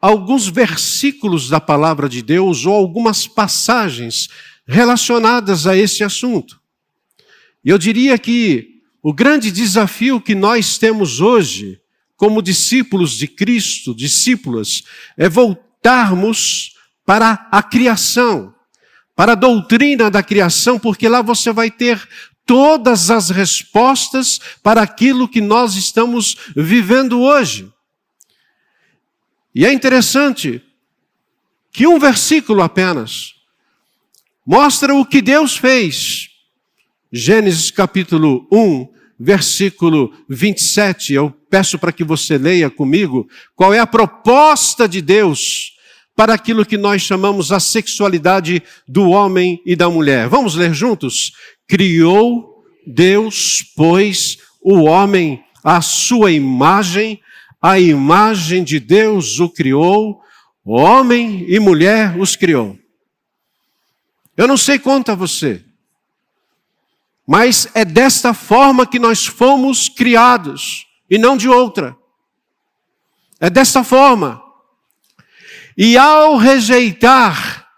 alguns 0.00 0.46
versículos 0.46 1.48
da 1.48 1.60
palavra 1.60 2.08
de 2.08 2.22
Deus 2.22 2.66
ou 2.66 2.74
algumas 2.74 3.26
passagens 3.26 4.28
relacionadas 4.66 5.66
a 5.66 5.76
esse 5.76 6.04
assunto. 6.04 6.60
Eu 7.64 7.78
diria 7.78 8.18
que 8.18 8.82
o 9.02 9.12
grande 9.12 9.50
desafio 9.50 10.20
que 10.20 10.34
nós 10.34 10.76
temos 10.76 11.20
hoje, 11.20 11.80
como 12.18 12.42
discípulos 12.42 13.12
de 13.12 13.28
Cristo, 13.28 13.94
discípulas, 13.94 14.82
é 15.16 15.28
voltarmos 15.28 16.74
para 17.06 17.48
a 17.50 17.62
criação, 17.62 18.52
para 19.14 19.32
a 19.32 19.36
doutrina 19.36 20.10
da 20.10 20.20
criação, 20.20 20.80
porque 20.80 21.08
lá 21.08 21.22
você 21.22 21.52
vai 21.52 21.70
ter 21.70 22.06
todas 22.44 23.08
as 23.12 23.30
respostas 23.30 24.40
para 24.64 24.82
aquilo 24.82 25.28
que 25.28 25.40
nós 25.40 25.76
estamos 25.76 26.36
vivendo 26.56 27.20
hoje. 27.20 27.72
E 29.54 29.64
é 29.64 29.72
interessante 29.72 30.60
que 31.70 31.86
um 31.86 32.00
versículo 32.00 32.62
apenas 32.62 33.34
mostra 34.44 34.92
o 34.92 35.06
que 35.06 35.22
Deus 35.22 35.56
fez. 35.56 36.30
Gênesis 37.12 37.70
capítulo 37.70 38.48
1, 38.50 38.88
versículo 39.20 40.12
27. 40.28 41.12
Eu 41.12 41.37
peço 41.50 41.78
para 41.78 41.92
que 41.92 42.04
você 42.04 42.38
leia 42.38 42.70
comigo 42.70 43.28
qual 43.54 43.72
é 43.72 43.78
a 43.78 43.86
proposta 43.86 44.88
de 44.88 45.00
Deus 45.00 45.72
para 46.18 46.34
aquilo 46.34 46.66
que 46.66 46.76
nós 46.76 47.02
chamamos 47.02 47.52
a 47.52 47.60
sexualidade 47.60 48.60
do 48.88 49.10
homem 49.10 49.62
e 49.64 49.76
da 49.76 49.88
mulher. 49.88 50.28
Vamos 50.28 50.56
ler 50.56 50.74
juntos? 50.74 51.32
Criou 51.68 52.64
Deus, 52.84 53.62
pois, 53.76 54.38
o 54.60 54.82
homem 54.82 55.44
à 55.62 55.80
sua 55.80 56.32
imagem, 56.32 57.20
a 57.62 57.78
imagem 57.78 58.64
de 58.64 58.80
Deus 58.80 59.38
o 59.38 59.48
criou, 59.48 60.20
homem 60.64 61.44
e 61.48 61.60
mulher 61.60 62.18
os 62.18 62.34
criou. 62.34 62.76
Eu 64.36 64.48
não 64.48 64.56
sei 64.56 64.78
quanto 64.78 65.12
a 65.12 65.14
você, 65.14 65.64
mas 67.26 67.68
é 67.74 67.84
desta 67.84 68.34
forma 68.34 68.86
que 68.86 68.98
nós 68.98 69.24
fomos 69.24 69.88
criados 69.88 70.87
e 71.08 71.18
não 71.18 71.36
de 71.36 71.48
outra. 71.48 71.96
É 73.40 73.48
desta 73.48 73.84
forma. 73.84 74.42
E 75.76 75.96
ao 75.96 76.36
rejeitar 76.36 77.68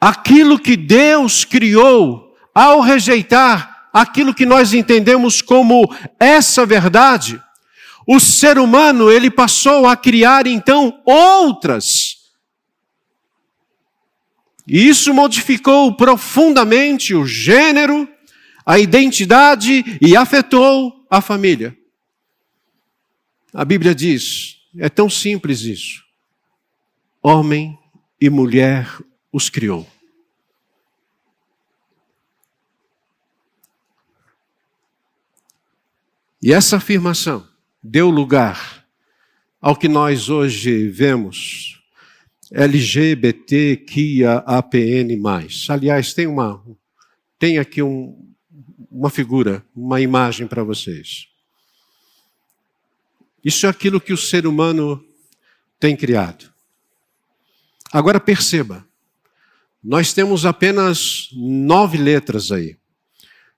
aquilo 0.00 0.58
que 0.58 0.76
Deus 0.76 1.44
criou, 1.44 2.34
ao 2.54 2.80
rejeitar 2.80 3.88
aquilo 3.92 4.34
que 4.34 4.46
nós 4.46 4.72
entendemos 4.72 5.42
como 5.42 5.94
essa 6.18 6.64
verdade, 6.64 7.40
o 8.06 8.18
ser 8.18 8.58
humano 8.58 9.10
ele 9.10 9.30
passou 9.30 9.86
a 9.86 9.96
criar 9.96 10.46
então 10.46 11.00
outras. 11.04 12.16
E 14.66 14.88
isso 14.88 15.12
modificou 15.12 15.94
profundamente 15.94 17.14
o 17.14 17.26
gênero, 17.26 18.08
a 18.64 18.78
identidade 18.78 19.98
e 20.00 20.16
afetou 20.16 21.06
a 21.10 21.20
família. 21.20 21.76
A 23.52 23.64
Bíblia 23.64 23.94
diz, 23.94 24.58
é 24.78 24.88
tão 24.88 25.10
simples 25.10 25.62
isso 25.62 26.02
homem 27.22 27.78
e 28.20 28.28
mulher 28.28 28.88
os 29.32 29.48
criou. 29.48 29.88
E 36.42 36.52
essa 36.52 36.78
afirmação 36.78 37.46
deu 37.80 38.10
lugar 38.10 38.84
ao 39.60 39.76
que 39.76 39.86
nós 39.86 40.28
hoje 40.28 40.88
vemos 40.88 41.80
LGBTQIAPN+. 42.50 43.62
Aliás, 45.68 46.12
tem 46.12 46.26
uma 46.26 46.60
tem 47.38 47.58
aqui 47.58 47.80
um, 47.82 48.34
uma 48.90 49.10
figura, 49.10 49.64
uma 49.74 50.00
imagem 50.00 50.48
para 50.48 50.64
vocês. 50.64 51.31
Isso 53.44 53.66
é 53.66 53.68
aquilo 53.68 54.00
que 54.00 54.12
o 54.12 54.16
ser 54.16 54.46
humano 54.46 55.04
tem 55.78 55.96
criado. 55.96 56.52
Agora 57.92 58.20
perceba, 58.20 58.86
nós 59.82 60.12
temos 60.12 60.46
apenas 60.46 61.28
nove 61.32 61.98
letras 61.98 62.52
aí, 62.52 62.76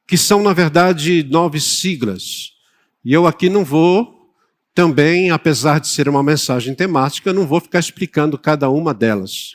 que 0.07 0.17
são, 0.17 0.43
na 0.43 0.53
verdade, 0.53 1.23
nove 1.23 1.61
siglas. 1.61 2.53
E 3.05 3.13
eu 3.13 3.27
aqui 3.27 3.51
não 3.51 3.65
vou 3.65 4.33
também, 4.75 5.31
apesar 5.31 5.79
de 5.79 5.87
ser 5.87 6.09
uma 6.09 6.23
mensagem 6.23 6.75
temática, 6.75 7.33
não 7.33 7.47
vou 7.47 7.61
ficar 7.61 7.79
explicando 7.79 8.39
cada 8.39 8.69
uma 8.71 8.95
delas. 8.95 9.53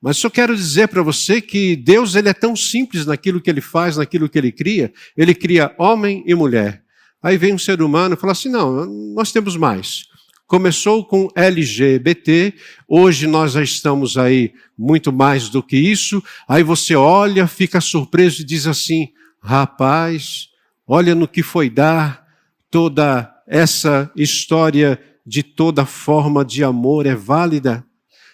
Mas 0.00 0.16
só 0.16 0.30
quero 0.30 0.54
dizer 0.54 0.88
para 0.88 1.02
você 1.02 1.40
que 1.40 1.74
Deus 1.74 2.14
ele 2.14 2.28
é 2.28 2.32
tão 2.32 2.54
simples 2.54 3.04
naquilo 3.04 3.40
que 3.40 3.50
ele 3.50 3.60
faz, 3.60 3.96
naquilo 3.96 4.28
que 4.28 4.38
ele 4.38 4.52
cria. 4.52 4.92
Ele 5.16 5.34
cria 5.34 5.74
homem 5.76 6.22
e 6.26 6.34
mulher. 6.34 6.84
Aí 7.22 7.36
vem 7.36 7.52
um 7.52 7.58
ser 7.58 7.82
humano 7.82 8.14
e 8.14 8.18
fala 8.18 8.32
assim: 8.32 8.48
não, 8.48 8.86
nós 8.86 9.32
temos 9.32 9.56
mais. 9.56 10.06
Começou 10.46 11.04
com 11.04 11.28
LGBT, 11.34 12.54
hoje 12.88 13.26
nós 13.26 13.52
já 13.52 13.62
estamos 13.62 14.16
aí 14.16 14.54
muito 14.78 15.12
mais 15.12 15.48
do 15.48 15.62
que 15.62 15.76
isso. 15.76 16.22
Aí 16.48 16.62
você 16.62 16.94
olha, 16.94 17.46
fica 17.46 17.80
surpreso 17.80 18.42
e 18.42 18.44
diz 18.44 18.66
assim: 18.66 19.08
rapaz, 19.42 20.48
olha 20.86 21.14
no 21.14 21.28
que 21.28 21.42
foi 21.42 21.68
dar 21.68 22.26
toda 22.70 23.30
essa 23.46 24.10
história 24.16 25.00
de 25.26 25.42
toda 25.42 25.84
forma 25.84 26.44
de 26.44 26.64
amor 26.64 27.04
é 27.04 27.14
válida. 27.14 27.84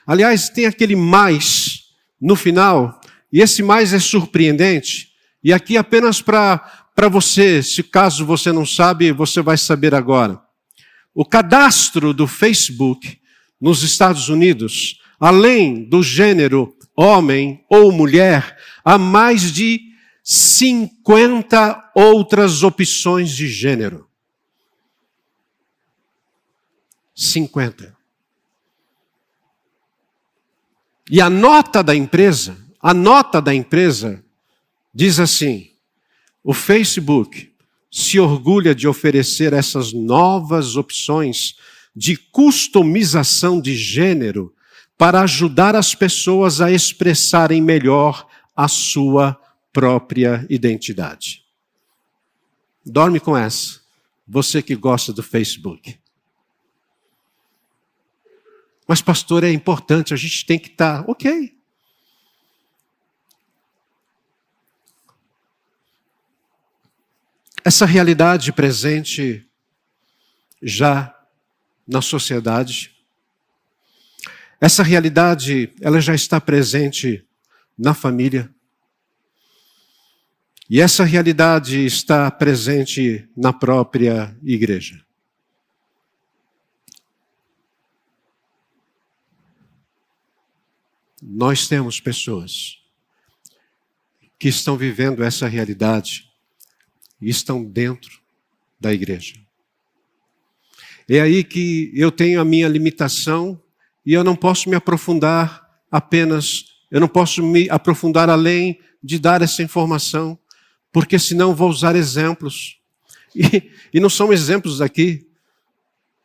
Aliás, 0.07 0.49
tem 0.49 0.67
aquele 0.67 0.95
mais 0.95 1.85
no 2.21 2.37
final, 2.37 3.01
e 3.33 3.41
esse 3.41 3.63
mais 3.63 3.93
é 3.93 3.99
surpreendente. 3.99 5.09
E 5.43 5.53
aqui 5.53 5.77
apenas 5.77 6.23
para 6.23 6.84
você, 7.09 7.63
se 7.63 7.83
caso 7.83 8.25
você 8.25 8.53
não 8.53 8.65
sabe, 8.65 9.13
você 9.13 9.43
vai 9.43 9.57
saber 9.57 9.95
agora. 9.95 10.41
O 11.15 11.25
cadastro 11.25 12.13
do 12.15 12.27
Facebook 12.27 13.21
nos 13.61 13.83
Estados 13.83 14.29
Unidos, 14.29 15.01
além 15.19 15.85
do 15.85 16.03
gênero 16.03 16.77
homem 16.97 17.65
ou 17.69 17.91
mulher, 17.91 18.57
há 18.85 18.97
mais 18.97 19.53
de 19.53 19.81
50 20.23 21.93
outras 21.95 22.63
opções 22.63 23.31
de 23.31 23.49
gênero. 23.49 24.09
50. 27.15 27.97
E 31.11 31.21
a 31.21 31.29
nota 31.29 31.83
da 31.83 31.95
empresa, 31.95 32.57
a 32.81 32.95
nota 32.95 33.41
da 33.41 33.55
empresa 33.55 34.25
diz 34.93 35.21
assim: 35.21 35.74
o 36.45 36.53
Facebook 36.53 37.51
se 37.91 38.21
orgulha 38.21 38.75
de 38.75 38.87
oferecer 38.87 39.55
essas 39.55 39.95
novas 39.95 40.77
opções 40.77 41.57
de 41.97 42.17
customização 42.17 43.61
de 43.61 43.75
gênero 43.75 44.55
para 44.99 45.23
ajudar 45.23 45.75
as 45.75 45.95
pessoas 45.95 46.61
a 46.61 46.71
expressarem 46.71 47.63
melhor 47.63 48.27
a 48.55 48.69
sua 48.69 49.41
própria 49.73 50.47
identidade. 50.51 51.45
Dorme 52.85 53.19
com 53.19 53.37
essa, 53.37 53.81
você 54.29 54.61
que 54.61 54.77
gosta 54.77 55.13
do 55.13 55.23
Facebook. 55.23 55.99
Mas, 58.87 59.01
pastor, 59.01 59.45
é 59.45 59.51
importante, 59.51 60.13
a 60.13 60.17
gente 60.17 60.45
tem 60.45 60.59
que 60.59 60.69
estar. 60.69 61.03
Tá, 61.03 61.11
ok. 61.11 61.54
Essa 67.67 67.87
realidade 67.87 68.53
presente 68.53 69.49
já 70.63 71.19
na 71.89 72.03
sociedade, 72.03 72.95
essa 74.61 74.83
realidade, 74.83 75.73
ela 75.81 75.99
já 75.99 76.15
está 76.15 76.39
presente 76.39 77.27
na 77.77 77.95
família. 77.95 78.55
E 80.69 80.79
essa 80.79 81.05
realidade 81.05 81.87
está 81.87 82.31
presente 82.31 83.27
na 83.35 83.51
própria 83.51 84.37
igreja. 84.43 85.03
Nós 91.23 91.67
temos 91.67 91.99
pessoas 91.99 92.79
que 94.39 94.49
estão 94.49 94.77
vivendo 94.77 95.25
essa 95.25 95.49
realidade 95.49 96.34
e 97.25 97.31
estão 97.31 97.65
dentro 97.65 98.21
da 98.79 98.93
igreja. 98.93 99.35
É 101.09 101.21
aí 101.21 101.43
que 101.43 101.91
eu 101.95 102.13
tenho 102.13 102.39
a 102.39 102.45
minha 102.45 102.69
limitação 102.69 103.61
e 104.05 104.13
eu 104.13 104.23
não 104.23 104.37
posso 104.37 104.69
me 104.69 104.77
aprofundar 104.77 105.67
apenas, 105.91 106.67
eu 106.91 107.01
não 107.01 107.09
posso 107.09 107.43
me 107.43 107.69
aprofundar 107.71 108.29
além 108.29 108.79
de 109.03 109.19
dar 109.19 109.41
essa 109.41 109.63
informação, 109.63 110.39
porque 110.93 111.19
senão 111.19 111.55
vou 111.55 111.71
usar 111.71 111.97
exemplos. 111.97 112.79
E, 113.35 113.71
e 113.93 113.99
não 113.99 114.09
são 114.09 114.33
exemplos 114.33 114.81
aqui, 114.81 115.27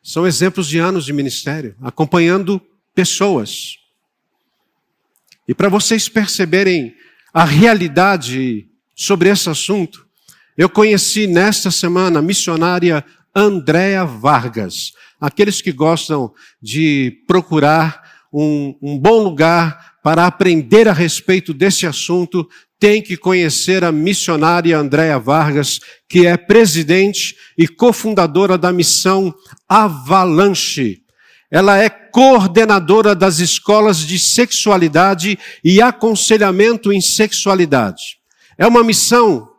são 0.02 0.26
exemplos 0.26 0.68
de 0.68 0.78
anos 0.78 1.04
de 1.04 1.12
ministério, 1.12 1.74
acompanhando 1.80 2.60
pessoas. 2.94 3.78
E 5.48 5.54
para 5.54 5.68
vocês 5.68 6.08
perceberem 6.08 6.94
a 7.32 7.44
realidade 7.44 8.68
sobre 8.94 9.28
esse 9.28 9.48
assunto, 9.48 10.06
eu 10.60 10.68
conheci 10.68 11.26
nesta 11.26 11.70
semana 11.70 12.18
a 12.18 12.22
missionária 12.22 13.02
Andréa 13.34 14.04
Vargas. 14.04 14.92
Aqueles 15.18 15.62
que 15.62 15.72
gostam 15.72 16.34
de 16.60 17.24
procurar 17.26 18.02
um, 18.30 18.76
um 18.82 18.98
bom 18.98 19.22
lugar 19.22 19.94
para 20.02 20.26
aprender 20.26 20.86
a 20.86 20.92
respeito 20.92 21.54
desse 21.54 21.86
assunto, 21.86 22.46
tem 22.78 23.00
que 23.00 23.16
conhecer 23.16 23.82
a 23.84 23.90
missionária 23.90 24.76
Andréa 24.76 25.18
Vargas, 25.18 25.80
que 26.06 26.26
é 26.26 26.36
presidente 26.36 27.34
e 27.56 27.66
cofundadora 27.66 28.58
da 28.58 28.70
missão 28.70 29.34
Avalanche. 29.66 30.98
Ela 31.50 31.78
é 31.78 31.88
coordenadora 31.88 33.14
das 33.14 33.38
escolas 33.38 34.00
de 34.00 34.18
sexualidade 34.18 35.38
e 35.64 35.80
aconselhamento 35.80 36.92
em 36.92 37.00
sexualidade. 37.00 38.18
É 38.58 38.66
uma 38.66 38.84
missão 38.84 39.49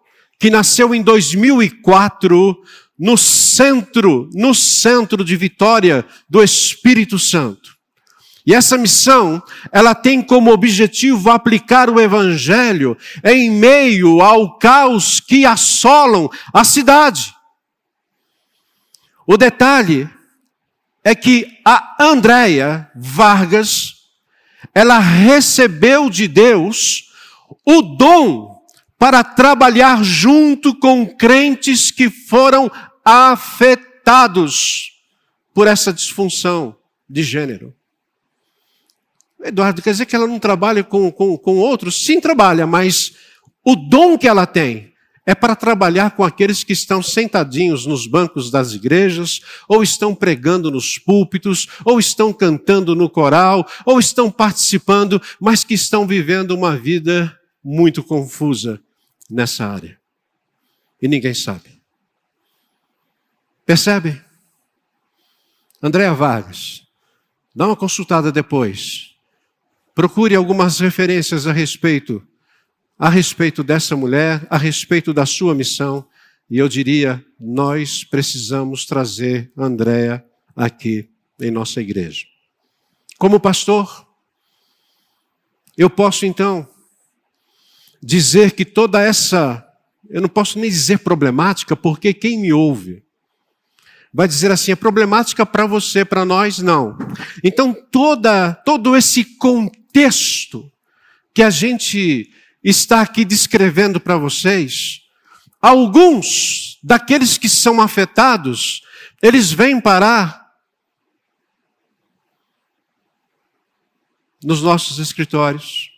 que 0.42 0.50
nasceu 0.50 0.96
em 0.96 1.04
2004 1.04 2.64
no 2.98 3.16
centro, 3.16 4.28
no 4.34 4.56
centro 4.56 5.24
de 5.24 5.36
Vitória 5.36 6.04
do 6.28 6.42
Espírito 6.42 7.20
Santo. 7.20 7.78
E 8.44 8.56
essa 8.56 8.76
missão, 8.76 9.40
ela 9.72 9.94
tem 9.94 10.20
como 10.20 10.52
objetivo 10.52 11.30
aplicar 11.30 11.92
o 11.92 12.00
evangelho 12.00 12.98
em 13.24 13.52
meio 13.52 14.20
ao 14.20 14.58
caos 14.58 15.20
que 15.20 15.46
assolam 15.46 16.28
a 16.52 16.64
cidade. 16.64 17.36
O 19.28 19.38
detalhe 19.38 20.10
é 21.04 21.14
que 21.14 21.60
a 21.64 21.98
Andréia 22.00 22.90
Vargas, 22.96 23.94
ela 24.74 24.98
recebeu 24.98 26.10
de 26.10 26.28
Deus 26.28 27.12
o 27.64 27.84
dom 27.84 28.51
para 29.02 29.24
trabalhar 29.24 30.04
junto 30.04 30.76
com 30.76 31.08
crentes 31.08 31.90
que 31.90 32.08
foram 32.08 32.72
afetados 33.04 34.92
por 35.56 35.66
essa 35.66 35.92
disfunção 35.92 36.76
de 37.10 37.24
gênero. 37.24 37.74
Eduardo, 39.44 39.82
quer 39.82 39.90
dizer 39.90 40.06
que 40.06 40.16
ela 40.16 40.28
não 40.28 40.38
trabalha 40.38 40.84
com, 40.84 41.12
com, 41.12 41.36
com 41.36 41.58
outros? 41.58 42.06
Sim, 42.06 42.22
trabalha, 42.22 42.68
mas 42.68 43.14
o 43.66 43.76
dom 43.76 44.20
que 44.20 44.28
ela 44.28 44.46
tem 44.46 44.94
é 45.26 45.34
para 45.34 45.56
trabalhar 45.56 46.12
com 46.12 46.24
aqueles 46.24 46.64
que 46.64 46.74
estão 46.74 47.02
sentadinhos 47.02 47.88
nos 47.88 48.06
bancos 48.06 48.52
das 48.52 48.74
igrejas, 48.74 49.42
ou 49.68 49.82
estão 49.82 50.14
pregando 50.14 50.70
nos 50.70 51.00
púlpitos, 51.00 51.68
ou 51.84 52.00
estão 52.00 52.32
cantando 52.32 52.96
no 52.96 53.10
coral, 53.10 53.68
ou 53.84 54.00
estão 54.00 54.30
participando, 54.30 55.20
mas 55.40 55.64
que 55.64 55.74
estão 55.74 56.06
vivendo 56.06 56.52
uma 56.52 56.78
vida 56.78 57.36
muito 57.64 58.04
confusa 58.04 58.80
nessa 59.32 59.66
área. 59.66 60.00
E 61.02 61.08
ninguém 61.08 61.34
sabe. 61.34 61.82
Percebe? 63.66 64.22
Andréa 65.82 66.14
Vargas, 66.14 66.86
dá 67.56 67.66
uma 67.66 67.76
consultada 67.76 68.32
depois. 68.32 69.16
Procure 69.96 70.36
algumas 70.36 70.80
referências 70.80 71.48
a 71.48 71.52
respeito 71.52 72.26
a 73.02 73.10
respeito 73.10 73.64
dessa 73.64 73.96
mulher, 73.96 74.46
a 74.48 74.60
respeito 74.60 75.12
da 75.12 75.26
sua 75.26 75.56
missão, 75.56 76.08
e 76.48 76.60
eu 76.60 76.70
diria, 76.70 77.26
nós 77.40 78.04
precisamos 78.04 78.86
trazer 78.86 79.52
Andréa 79.58 80.24
aqui 80.56 81.10
em 81.40 81.50
nossa 81.50 81.82
igreja. 81.82 82.28
Como 83.18 83.40
pastor, 83.40 84.06
eu 85.76 85.90
posso 85.90 86.28
então 86.28 86.70
dizer 88.02 88.52
que 88.52 88.66
toda 88.66 89.02
essa, 89.02 89.66
eu 90.10 90.22
não 90.22 90.30
posso 90.30 90.58
nem 90.58 90.70
dizer 90.70 91.00
problemática, 91.00 91.76
porque 91.76 92.14
quem 92.14 92.40
me 92.40 92.52
ouve 92.52 93.04
vai 94.14 94.28
dizer 94.28 94.52
assim, 94.52 94.72
é 94.72 94.76
problemática 94.76 95.46
para 95.46 95.66
você, 95.66 96.04
para 96.04 96.26
nós 96.26 96.60
não. 96.60 96.98
Então 97.44 97.74
toda 97.74 98.54
todo 98.54 98.96
esse 98.96 99.24
contexto 99.24 100.70
que 101.34 101.42
a 101.42 101.50
gente 101.50 102.30
está 102.64 103.02
aqui 103.02 103.24
descrevendo 103.24 104.00
para 104.00 104.18
vocês, 104.18 105.02
alguns 105.62 106.78
daqueles 106.84 107.38
que 107.38 107.48
são 107.48 107.80
afetados, 107.80 108.82
eles 109.22 109.52
vêm 109.52 109.80
parar 109.80 110.42
nos 114.44 114.62
nossos 114.62 114.98
escritórios, 114.98 115.91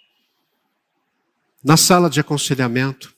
na 1.63 1.77
sala 1.77 2.09
de 2.09 2.19
aconselhamento, 2.19 3.13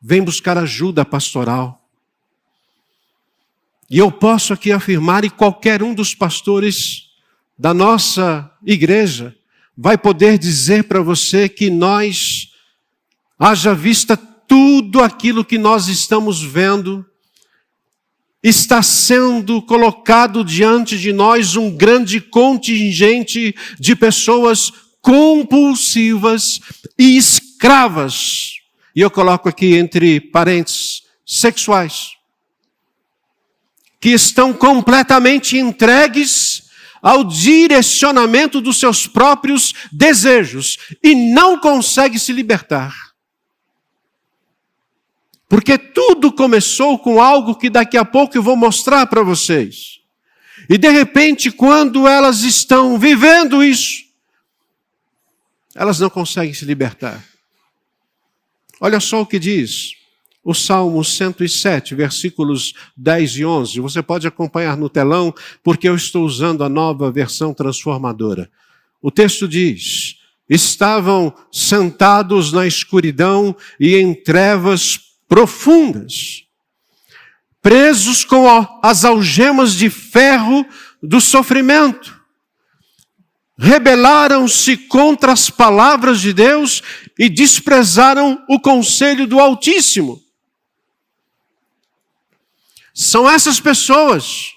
vem 0.00 0.22
buscar 0.22 0.58
ajuda 0.58 1.04
pastoral. 1.04 1.88
E 3.88 3.98
eu 3.98 4.12
posso 4.12 4.52
aqui 4.52 4.70
afirmar, 4.70 5.24
e 5.24 5.30
qualquer 5.30 5.82
um 5.82 5.94
dos 5.94 6.14
pastores 6.14 7.10
da 7.58 7.72
nossa 7.72 8.50
igreja 8.64 9.34
vai 9.76 9.96
poder 9.96 10.38
dizer 10.38 10.84
para 10.84 11.00
você 11.00 11.48
que 11.48 11.70
nós, 11.70 12.50
haja 13.38 13.74
vista 13.74 14.16
tudo 14.16 15.02
aquilo 15.02 15.44
que 15.44 15.56
nós 15.56 15.88
estamos 15.88 16.42
vendo, 16.42 17.04
está 18.42 18.82
sendo 18.82 19.62
colocado 19.62 20.44
diante 20.44 20.98
de 20.98 21.12
nós 21.14 21.56
um 21.56 21.74
grande 21.74 22.20
contingente 22.20 23.54
de 23.80 23.96
pessoas 23.96 24.70
compulsivas 25.04 26.60
e 26.98 27.18
escravas. 27.18 28.54
E 28.96 29.02
eu 29.02 29.10
coloco 29.10 29.50
aqui 29.50 29.74
entre 29.74 30.18
parênteses, 30.18 31.02
sexuais, 31.26 32.12
que 34.00 34.10
estão 34.10 34.54
completamente 34.54 35.58
entregues 35.58 36.64
ao 37.02 37.22
direcionamento 37.22 38.62
dos 38.62 38.80
seus 38.80 39.06
próprios 39.06 39.74
desejos 39.92 40.78
e 41.02 41.14
não 41.14 41.60
conseguem 41.60 42.18
se 42.18 42.32
libertar. 42.32 42.94
Porque 45.50 45.76
tudo 45.76 46.32
começou 46.32 46.98
com 46.98 47.20
algo 47.20 47.54
que 47.56 47.68
daqui 47.68 47.98
a 47.98 48.06
pouco 48.06 48.38
eu 48.38 48.42
vou 48.42 48.56
mostrar 48.56 49.06
para 49.06 49.22
vocês. 49.22 50.00
E 50.68 50.78
de 50.78 50.88
repente, 50.88 51.50
quando 51.50 52.08
elas 52.08 52.40
estão 52.40 52.98
vivendo 52.98 53.62
isso, 53.62 54.03
elas 55.74 55.98
não 55.98 56.08
conseguem 56.08 56.54
se 56.54 56.64
libertar. 56.64 57.24
Olha 58.80 59.00
só 59.00 59.22
o 59.22 59.26
que 59.26 59.38
diz 59.38 59.94
o 60.44 60.52
Salmo 60.52 61.02
107, 61.02 61.94
versículos 61.94 62.74
10 62.96 63.36
e 63.38 63.44
11. 63.46 63.80
Você 63.80 64.02
pode 64.02 64.26
acompanhar 64.26 64.76
no 64.76 64.90
telão, 64.90 65.34
porque 65.62 65.88
eu 65.88 65.94
estou 65.94 66.24
usando 66.24 66.62
a 66.62 66.68
nova 66.68 67.10
versão 67.10 67.54
transformadora. 67.54 68.50
O 69.00 69.10
texto 69.10 69.48
diz: 69.48 70.16
Estavam 70.48 71.34
sentados 71.50 72.52
na 72.52 72.66
escuridão 72.66 73.56
e 73.80 73.96
em 73.96 74.14
trevas 74.14 75.00
profundas, 75.26 76.44
presos 77.62 78.24
com 78.24 78.46
as 78.82 79.04
algemas 79.04 79.74
de 79.74 79.88
ferro 79.88 80.66
do 81.02 81.20
sofrimento. 81.20 82.13
Rebelaram-se 83.56 84.76
contra 84.76 85.32
as 85.32 85.48
palavras 85.48 86.20
de 86.20 86.32
Deus 86.32 86.82
e 87.18 87.28
desprezaram 87.28 88.44
o 88.48 88.58
conselho 88.58 89.26
do 89.26 89.38
Altíssimo. 89.38 90.20
São 92.92 93.28
essas 93.30 93.60
pessoas 93.60 94.52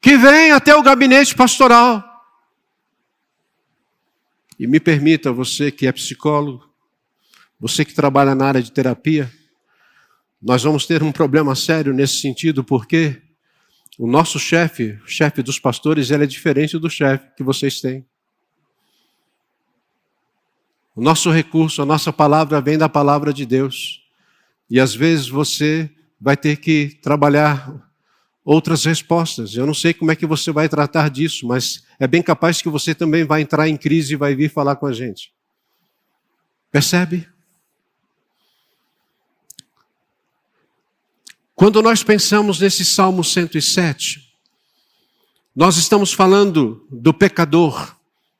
que 0.00 0.16
vêm 0.16 0.52
até 0.52 0.74
o 0.74 0.82
gabinete 0.82 1.34
pastoral. 1.34 2.04
E 4.58 4.66
me 4.66 4.80
permita, 4.80 5.32
você 5.32 5.70
que 5.70 5.86
é 5.86 5.92
psicólogo, 5.92 6.68
você 7.60 7.84
que 7.84 7.94
trabalha 7.94 8.34
na 8.34 8.46
área 8.46 8.62
de 8.62 8.72
terapia, 8.72 9.32
nós 10.40 10.62
vamos 10.62 10.86
ter 10.86 11.02
um 11.02 11.10
problema 11.10 11.54
sério 11.54 11.92
nesse 11.92 12.20
sentido, 12.20 12.62
porque 12.62 13.20
o 13.98 14.06
nosso 14.06 14.38
chefe, 14.38 14.96
o 15.04 15.08
chefe 15.08 15.42
dos 15.42 15.58
pastores, 15.58 16.12
ele 16.12 16.22
é 16.22 16.26
diferente 16.26 16.78
do 16.78 16.88
chefe 16.88 17.34
que 17.36 17.42
vocês 17.42 17.80
têm. 17.80 18.06
O 20.94 21.02
nosso 21.02 21.30
recurso, 21.30 21.82
a 21.82 21.86
nossa 21.86 22.12
palavra 22.12 22.60
vem 22.60 22.78
da 22.78 22.88
palavra 22.88 23.32
de 23.32 23.44
Deus. 23.44 24.00
E 24.70 24.78
às 24.78 24.94
vezes 24.94 25.28
você 25.28 25.90
vai 26.20 26.36
ter 26.36 26.56
que 26.56 26.98
trabalhar 27.02 27.72
outras 28.44 28.84
respostas. 28.84 29.54
Eu 29.54 29.66
não 29.66 29.74
sei 29.74 29.92
como 29.92 30.12
é 30.12 30.16
que 30.16 30.26
você 30.26 30.52
vai 30.52 30.68
tratar 30.68 31.10
disso, 31.10 31.46
mas 31.46 31.84
é 31.98 32.06
bem 32.06 32.22
capaz 32.22 32.62
que 32.62 32.68
você 32.68 32.94
também 32.94 33.24
vai 33.24 33.42
entrar 33.42 33.68
em 33.68 33.76
crise 33.76 34.14
e 34.14 34.16
vai 34.16 34.34
vir 34.34 34.50
falar 34.50 34.76
com 34.76 34.86
a 34.86 34.92
gente. 34.92 35.32
Percebe? 36.70 37.28
Quando 41.58 41.82
nós 41.82 42.04
pensamos 42.04 42.60
nesse 42.60 42.84
Salmo 42.84 43.24
107, 43.24 44.22
nós 45.56 45.76
estamos 45.76 46.12
falando 46.12 46.86
do 46.88 47.12
pecador 47.12 47.96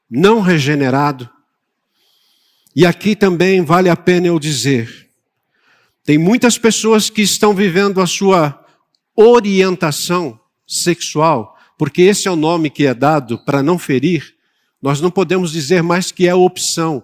não 0.09 0.41
regenerado. 0.41 1.29
E 2.77 2.87
aqui 2.87 3.17
também 3.17 3.65
vale 3.65 3.91
a 3.91 3.97
pena 3.97 4.29
eu 4.29 4.39
dizer: 4.39 5.11
tem 6.05 6.17
muitas 6.17 6.57
pessoas 6.57 7.11
que 7.11 7.21
estão 7.21 7.53
vivendo 7.53 8.01
a 8.01 8.07
sua 8.07 8.65
orientação 9.17 10.39
sexual, 10.65 11.59
porque 11.77 12.03
esse 12.03 12.29
é 12.29 12.31
o 12.31 12.37
nome 12.37 12.71
que 12.71 12.87
é 12.87 12.95
dado 12.95 13.37
para 13.45 13.65
não 13.65 13.81
ferir. 13.81 14.37
Nós 14.81 15.01
não 15.01 15.11
podemos 15.11 15.51
dizer 15.51 15.83
mais 15.83 16.13
que 16.13 16.29
é 16.29 16.35
opção, 16.37 17.03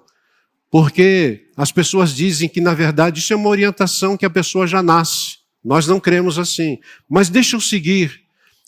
porque 0.70 1.50
as 1.56 1.72
pessoas 1.72 2.14
dizem 2.14 2.48
que, 2.48 2.60
na 2.60 2.72
verdade, 2.72 3.18
isso 3.18 3.32
é 3.32 3.36
uma 3.36 3.50
orientação 3.50 4.16
que 4.16 4.24
a 4.24 4.30
pessoa 4.30 4.64
já 4.64 4.80
nasce. 4.80 5.42
Nós 5.64 5.86
não 5.86 5.98
cremos 5.98 6.38
assim. 6.38 6.78
Mas 7.08 7.28
deixa 7.28 7.56
eu 7.56 7.60
seguir, 7.60 8.22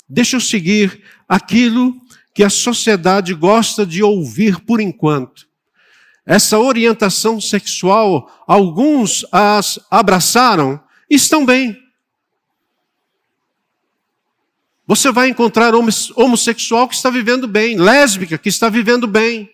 deixa 0.08 0.36
eu 0.36 0.40
seguir 0.40 1.02
aquilo 1.28 1.94
que 2.34 2.42
a 2.42 2.50
sociedade 2.50 3.34
gosta 3.34 3.84
de 3.84 4.02
ouvir 4.02 4.60
por 4.60 4.80
enquanto. 4.80 5.46
Essa 6.24 6.58
orientação 6.58 7.40
sexual, 7.40 8.44
alguns 8.46 9.24
as 9.30 9.78
abraçaram, 9.90 10.80
estão 11.08 11.44
bem. 11.44 11.76
Você 14.86 15.10
vai 15.10 15.28
encontrar 15.28 15.74
homossexual 15.74 16.88
que 16.88 16.94
está 16.94 17.10
vivendo 17.10 17.48
bem, 17.48 17.76
lésbica 17.76 18.38
que 18.38 18.48
está 18.48 18.68
vivendo 18.68 19.06
bem. 19.06 19.50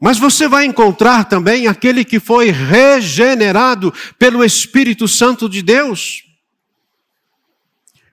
Mas 0.00 0.18
você 0.18 0.46
vai 0.46 0.66
encontrar 0.66 1.24
também 1.24 1.66
aquele 1.66 2.04
que 2.04 2.20
foi 2.20 2.50
regenerado 2.50 3.92
pelo 4.18 4.44
Espírito 4.44 5.08
Santo 5.08 5.48
de 5.48 5.62
Deus. 5.62 6.24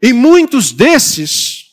E 0.01 0.13
muitos 0.13 0.71
desses, 0.71 1.65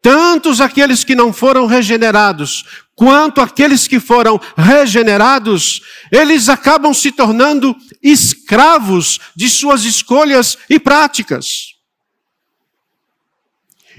tantos 0.00 0.60
aqueles 0.60 1.02
que 1.02 1.14
não 1.14 1.32
foram 1.32 1.66
regenerados, 1.66 2.64
quanto 2.94 3.40
aqueles 3.40 3.86
que 3.88 4.00
foram 4.00 4.40
regenerados, 4.56 5.82
eles 6.10 6.48
acabam 6.48 6.94
se 6.94 7.12
tornando 7.12 7.76
escravos 8.02 9.18
de 9.34 9.48
suas 9.50 9.84
escolhas 9.84 10.56
e 10.70 10.78
práticas. 10.78 11.75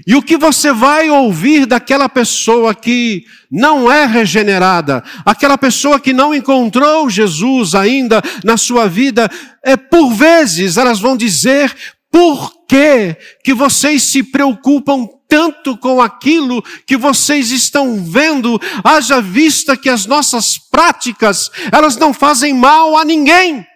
E 0.06 0.14
o 0.14 0.22
que 0.22 0.36
você 0.36 0.72
vai 0.72 1.10
ouvir 1.10 1.66
daquela 1.66 2.08
pessoa 2.08 2.74
que 2.74 3.24
não 3.50 3.90
é 3.90 4.06
regenerada, 4.06 5.02
aquela 5.24 5.58
pessoa 5.58 5.98
que 5.98 6.12
não 6.12 6.34
encontrou 6.34 7.10
Jesus 7.10 7.74
ainda 7.74 8.22
na 8.44 8.56
sua 8.56 8.88
vida, 8.88 9.30
é 9.62 9.76
por 9.76 10.12
vezes 10.12 10.76
elas 10.76 11.00
vão 11.00 11.16
dizer 11.16 11.74
por 12.10 12.52
que 12.66 13.16
que 13.42 13.54
vocês 13.54 14.02
se 14.04 14.22
preocupam 14.22 15.06
tanto 15.28 15.76
com 15.76 16.00
aquilo 16.00 16.62
que 16.86 16.96
vocês 16.96 17.50
estão 17.50 18.02
vendo, 18.02 18.58
haja 18.82 19.20
vista 19.20 19.76
que 19.76 19.90
as 19.90 20.06
nossas 20.06 20.58
práticas, 20.58 21.50
elas 21.70 21.96
não 21.96 22.14
fazem 22.14 22.54
mal 22.54 22.96
a 22.96 23.04
ninguém. 23.04 23.66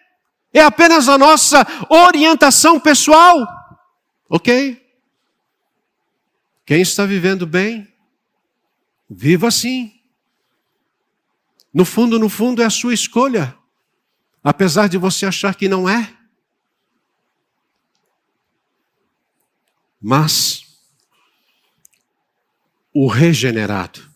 É 0.55 0.63
apenas 0.63 1.09
a 1.09 1.19
nossa 1.19 1.67
orientação 1.89 2.81
pessoal. 2.81 3.47
OK? 4.31 4.82
Quem 6.73 6.81
está 6.81 7.05
vivendo 7.05 7.47
bem, 7.47 7.87
viva 9.11 9.49
assim. 9.49 10.01
No 11.71 11.85
fundo, 11.85 12.19
no 12.19 12.31
fundo, 12.31 12.63
é 12.63 12.65
a 12.65 12.71
sua 12.71 12.95
escolha, 12.95 13.55
apesar 14.43 14.89
de 14.89 14.97
você 14.97 15.27
achar 15.27 15.55
que 15.55 15.69
não 15.69 15.87
é. 15.87 16.17
Mas 20.01 20.83
o 22.91 23.07
regenerado, 23.07 24.11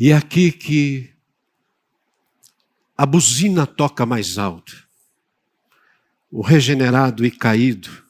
e 0.00 0.12
é 0.12 0.16
aqui 0.16 0.50
que 0.50 1.14
a 2.96 3.04
buzina 3.04 3.66
toca 3.66 4.06
mais 4.06 4.38
alto, 4.38 4.88
o 6.30 6.40
regenerado 6.40 7.22
e 7.22 7.30
caído, 7.30 8.03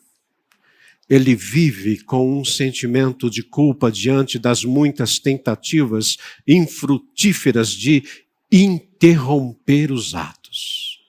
ele 1.09 1.35
vive 1.35 2.03
com 2.03 2.41
um 2.41 2.45
sentimento 2.45 3.29
de 3.29 3.43
culpa 3.43 3.91
diante 3.91 4.39
das 4.39 4.65
muitas 4.65 5.19
tentativas 5.19 6.17
infrutíferas 6.47 7.71
de 7.71 8.03
interromper 8.51 9.93
os 9.93 10.15
atos. 10.15 11.01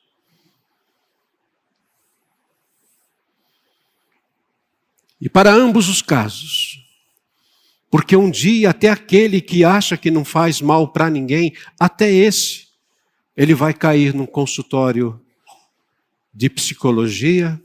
E 5.20 5.30
para 5.30 5.54
ambos 5.54 5.88
os 5.88 6.02
casos, 6.02 6.84
porque 7.90 8.16
um 8.16 8.30
dia 8.30 8.72
até 8.72 8.90
aquele 8.90 9.40
que 9.40 9.64
acha 9.64 9.96
que 9.96 10.12
não 10.12 10.26
faz 10.26 10.60
mal 10.60 10.92
para 10.92 11.10
ninguém, 11.10 11.56
até 11.80 12.12
esse, 12.12 12.68
ele 13.36 13.54
vai 13.54 13.74
cair 13.74 14.14
num 14.14 14.26
consultório 14.26 15.20
de 16.34 16.50
psicologia 16.50 17.60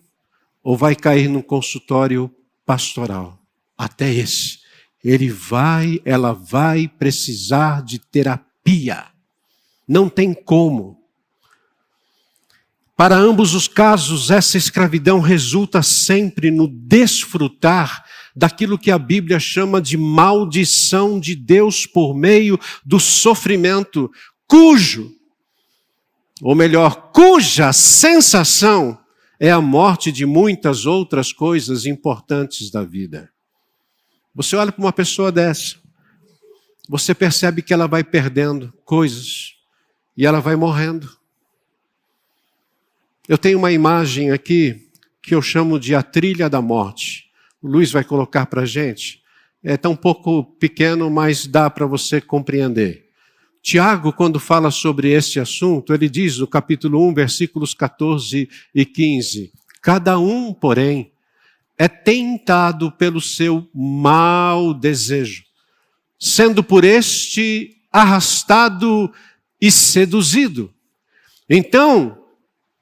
ou 0.71 0.77
vai 0.77 0.95
cair 0.95 1.29
num 1.29 1.43
consultório 1.43 2.31
pastoral. 2.65 3.37
Até 3.77 4.09
esse. 4.15 4.61
Ele 5.03 5.29
vai, 5.29 6.01
ela 6.05 6.33
vai 6.33 6.87
precisar 6.87 7.83
de 7.83 7.99
terapia. 7.99 9.05
Não 9.89 10.09
tem 10.09 10.33
como. 10.33 10.97
Para 12.97 13.17
ambos 13.17 13.53
os 13.53 13.67
casos, 13.67 14.31
essa 14.31 14.57
escravidão 14.57 15.19
resulta 15.19 15.83
sempre 15.83 16.53
no 16.53 16.69
desfrutar 16.69 18.05
daquilo 18.37 18.79
que 18.79 18.93
a 18.93 18.99
Bíblia 18.99 19.41
chama 19.41 19.83
de 19.83 19.97
maldição 19.97 21.19
de 21.19 21.35
Deus 21.35 21.85
por 21.85 22.15
meio 22.15 22.57
do 22.87 23.01
sofrimento, 23.01 24.09
cujo, 24.47 25.11
ou 26.41 26.55
melhor, 26.55 27.11
cuja 27.11 27.73
sensação 27.73 29.00
é 29.43 29.51
a 29.51 29.61
morte 29.61 30.13
de 30.13 30.27
muitas 30.27 30.85
outras 30.85 31.33
coisas 31.33 31.87
importantes 31.87 32.71
da 32.71 32.85
vida. 32.85 33.33
Você 34.35 34.55
olha 34.55 34.71
para 34.71 34.85
uma 34.85 34.93
pessoa 34.93 35.33
dessa, 35.33 35.77
você 36.87 37.15
percebe 37.15 37.63
que 37.63 37.73
ela 37.73 37.89
vai 37.89 38.05
perdendo 38.05 38.71
coisas 38.85 39.55
e 40.15 40.27
ela 40.27 40.41
vai 40.41 40.57
morrendo. 40.57 41.09
Eu 43.27 43.39
tenho 43.39 43.59
uma 43.59 43.73
imagem 43.73 44.31
aqui 44.31 44.91
que 45.23 45.35
eu 45.35 45.41
chamo 45.41 45.81
de 45.81 45.95
a 45.95 46.03
trilha 46.03 46.51
da 46.51 46.61
morte. 46.61 47.31
O 47.63 47.69
Luiz 47.69 47.91
vai 47.91 48.05
colocar 48.05 48.45
para 48.45 48.63
a 48.63 48.67
gente. 48.67 49.23
É 49.63 49.77
tão 49.77 49.97
pouco 49.97 50.45
pequeno, 50.45 51.09
mas 51.09 51.47
dá 51.47 51.71
para 51.71 51.87
você 51.87 52.21
compreender. 52.21 53.10
Tiago, 53.63 54.13
quando 54.13 54.41
fala 54.41 54.71
sobre 54.71 55.11
este 55.13 55.39
assunto, 55.39 55.93
ele 55.93 56.09
diz 56.09 56.39
no 56.39 56.47
capítulo 56.47 57.07
1, 57.09 57.15
versículos 57.15 57.75
14 57.75 58.49
e 58.75 58.87
15: 58.87 59.53
Cada 59.83 60.19
um, 60.19 60.53
porém, 60.55 61.13
é 61.79 61.87
tentado 61.87 62.91
pelo 62.93 63.21
seu 63.21 63.69
mau 63.75 64.73
desejo, 64.73 65.45
sendo 66.19 66.63
por 66.65 66.85
este 66.85 67.77
arrastado 67.93 69.13
e 69.61 69.71
seduzido. 69.71 70.73
Então, 71.49 72.19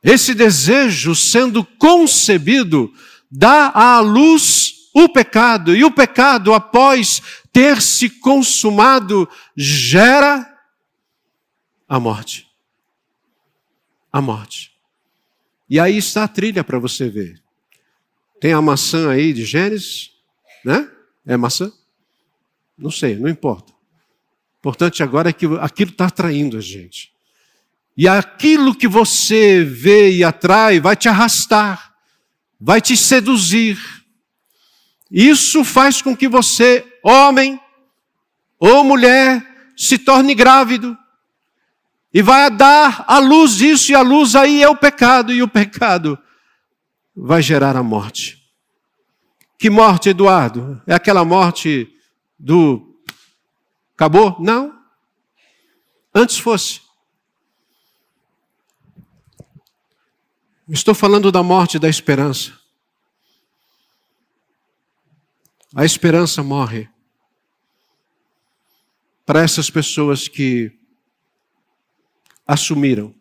esse 0.02 0.32
desejo, 0.32 1.14
sendo 1.14 1.64
concebido, 1.64 2.92
dá 3.30 3.72
à 3.74 3.98
luz 3.98 4.74
o 4.94 5.08
pecado, 5.08 5.74
e 5.74 5.84
o 5.84 5.90
pecado, 5.90 6.52
após 6.52 7.20
ter 7.52 7.82
se 7.82 8.08
consumado, 8.08 9.28
gera 9.56 10.57
a 11.88 11.98
morte. 11.98 12.46
A 14.12 14.20
morte. 14.20 14.72
E 15.70 15.80
aí 15.80 15.96
está 15.96 16.24
a 16.24 16.28
trilha 16.28 16.62
para 16.62 16.78
você 16.78 17.08
ver. 17.08 17.42
Tem 18.40 18.52
a 18.52 18.62
maçã 18.62 19.10
aí 19.10 19.32
de 19.32 19.44
Gênesis, 19.44 20.10
né? 20.64 20.90
É 21.26 21.36
maçã? 21.36 21.72
Não 22.76 22.90
sei, 22.90 23.16
não 23.16 23.28
importa. 23.28 23.72
O 23.72 24.58
importante 24.60 25.02
agora 25.02 25.30
é 25.30 25.32
que 25.32 25.46
aquilo 25.60 25.90
está 25.90 26.06
atraindo 26.06 26.56
a 26.56 26.60
gente. 26.60 27.12
E 27.96 28.06
aquilo 28.06 28.74
que 28.74 28.86
você 28.86 29.64
vê 29.64 30.12
e 30.12 30.22
atrai 30.22 30.78
vai 30.78 30.94
te 30.94 31.08
arrastar, 31.08 31.92
vai 32.60 32.80
te 32.80 32.96
seduzir. 32.96 33.76
Isso 35.10 35.64
faz 35.64 36.00
com 36.00 36.16
que 36.16 36.28
você, 36.28 36.86
homem 37.02 37.60
ou 38.58 38.84
mulher, 38.84 39.44
se 39.76 39.98
torne 39.98 40.34
grávido. 40.34 40.96
E 42.18 42.22
vai 42.22 42.50
dar 42.50 43.04
a 43.06 43.20
luz 43.20 43.54
disso, 43.54 43.92
e 43.92 43.94
a 43.94 44.00
luz 44.02 44.34
aí 44.34 44.60
é 44.60 44.68
o 44.68 44.76
pecado, 44.76 45.32
e 45.32 45.40
o 45.40 45.46
pecado 45.46 46.18
vai 47.14 47.40
gerar 47.40 47.76
a 47.76 47.82
morte. 47.84 48.44
Que 49.56 49.70
morte, 49.70 50.08
Eduardo? 50.08 50.82
É 50.84 50.92
aquela 50.92 51.24
morte 51.24 51.88
do. 52.36 53.00
Acabou? 53.94 54.36
Não. 54.40 54.82
Antes 56.12 56.40
fosse. 56.40 56.80
Estou 60.68 60.96
falando 60.96 61.30
da 61.30 61.44
morte 61.44 61.78
da 61.78 61.88
esperança. 61.88 62.52
A 65.72 65.84
esperança 65.84 66.42
morre 66.42 66.88
para 69.24 69.40
essas 69.40 69.70
pessoas 69.70 70.26
que 70.26 70.76
assumiram 72.48 73.14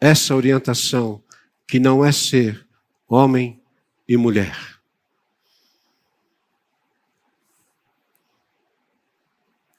essa 0.00 0.34
orientação 0.34 1.22
que 1.64 1.78
não 1.78 2.04
é 2.04 2.10
ser 2.10 2.66
homem 3.08 3.62
e 4.08 4.16
mulher. 4.16 4.80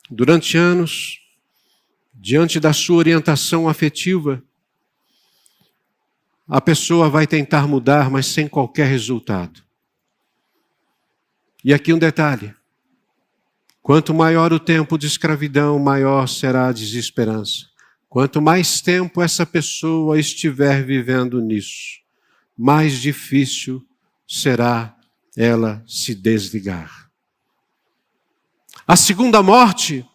Durante 0.10 0.58
anos, 0.58 1.20
diante 2.14 2.58
da 2.58 2.72
sua 2.72 2.98
orientação 2.98 3.68
afetiva, 3.68 4.42
a 6.48 6.62
pessoa 6.62 7.10
vai 7.10 7.28
tentar 7.28 7.68
mudar, 7.68 8.10
mas 8.10 8.28
sem 8.28 8.48
qualquer 8.48 8.88
resultado. 8.88 9.62
E 11.64 11.74
aqui 11.74 11.92
um 11.92 12.00
detalhe: 12.00 12.54
quanto 13.82 14.14
maior 14.14 14.54
o 14.54 14.60
tempo 14.60 14.98
de 14.98 15.08
escravidão, 15.08 15.78
maior 15.80 16.28
será 16.28 16.68
a 16.68 16.74
desesperança. 16.74 17.73
Quanto 18.14 18.40
mais 18.40 18.80
tempo 18.80 19.24
essa 19.24 19.44
pessoa 19.44 20.20
estiver 20.20 20.86
vivendo 20.86 21.42
nisso, 21.42 22.00
mais 22.56 23.02
difícil 23.02 23.84
será 24.28 24.96
ela 25.36 25.84
se 25.88 26.14
desligar. 26.14 27.10
A 28.86 28.96
segunda 28.96 29.42
morte 29.42 30.08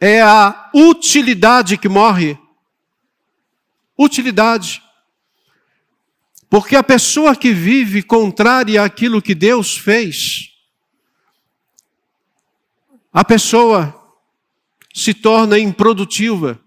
é 0.00 0.22
a 0.22 0.70
utilidade 0.74 1.76
que 1.76 1.90
morre. 1.90 2.38
Utilidade. 3.98 4.82
Porque 6.48 6.74
a 6.74 6.82
pessoa 6.82 7.36
que 7.36 7.52
vive 7.52 8.02
contrária 8.02 8.82
àquilo 8.82 9.20
que 9.20 9.34
Deus 9.34 9.76
fez, 9.76 10.54
a 13.12 13.22
pessoa 13.22 13.94
se 14.94 15.12
torna 15.12 15.58
improdutiva. 15.58 16.63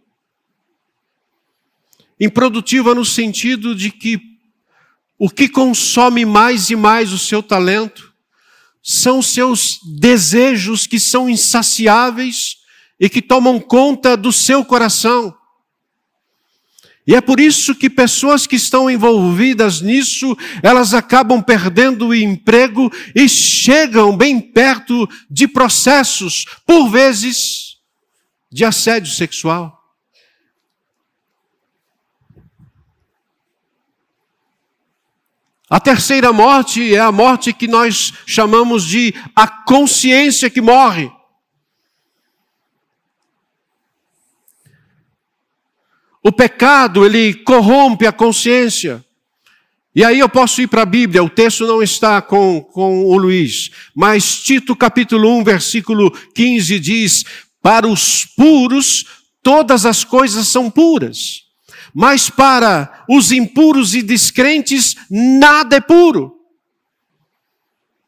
Improdutiva 2.20 2.96
no 2.96 3.06
sentido 3.06 3.76
de 3.76 3.92
que 3.92 4.20
o 5.20 5.30
que 5.30 5.48
consome 5.50 6.26
mais 6.26 6.70
e 6.70 6.76
mais 6.76 7.12
o 7.12 7.18
seu 7.18 7.42
talento 7.42 8.14
são 8.84 9.22
seus 9.22 9.80
desejos 9.84 10.88
que 10.88 11.00
são 11.00 11.30
insaciáveis 11.30 12.58
e 13.00 13.10
que 13.10 13.22
tomam 13.22 13.60
conta 13.60 14.16
do 14.16 14.32
seu 14.32 14.64
coração. 14.64 15.36
E 17.06 17.16
é 17.16 17.22
por 17.22 17.40
isso 17.40 17.74
que 17.74 17.90
pessoas 17.90 18.46
que 18.46 18.58
estão 18.58 18.90
envolvidas 18.90 19.80
nisso, 19.80 20.38
elas 20.62 20.94
acabam 20.94 21.42
perdendo 21.42 22.08
o 22.08 22.16
emprego 22.16 22.92
e 23.16 23.30
chegam 23.30 24.16
bem 24.16 24.42
perto 24.42 25.08
de 25.30 25.48
processos, 25.48 26.46
por 26.66 26.90
vezes, 26.90 27.78
de 28.52 28.66
assédio 28.66 29.14
sexual. 29.14 29.77
A 35.70 35.82
terceira 35.82 36.32
morte 36.32 36.96
é 36.96 37.00
a 37.00 37.12
morte 37.12 37.52
que 37.52 37.68
nós 37.68 38.14
chamamos 38.26 38.86
de 38.86 39.14
a 39.36 39.48
consciência 39.48 40.50
que 40.50 40.62
morre. 40.62 41.12
O 46.24 46.32
pecado, 46.32 47.06
ele 47.06 47.34
corrompe 47.34 48.08
a 48.08 48.12
consciência. 48.14 49.04
E 49.94 50.04
aí 50.04 50.20
eu 50.20 50.30
posso 50.30 50.62
ir 50.62 50.68
para 50.68 50.84
a 50.84 50.86
Bíblia, 50.86 51.24
o 51.24 51.30
texto 51.30 51.66
não 51.66 51.82
está 51.82 52.22
com, 52.22 52.62
com 52.62 53.06
o 53.06 53.18
Luiz, 53.18 53.72
mas 53.96 54.42
Tito 54.44 54.76
capítulo 54.76 55.36
1, 55.40 55.44
versículo 55.44 56.12
15 56.12 56.80
diz: 56.80 57.26
Para 57.62 57.88
os 57.88 58.24
puros, 58.24 59.06
todas 59.42 59.86
as 59.86 60.04
coisas 60.04 60.48
são 60.48 60.70
puras, 60.70 61.47
mas 61.94 62.30
para 62.30 63.06
os 63.10 63.32
impuros 63.32 63.96
e 63.96 64.02
descrentes, 64.02 64.96
nada 65.10 65.78
é 65.78 65.82
puro. 65.82 66.36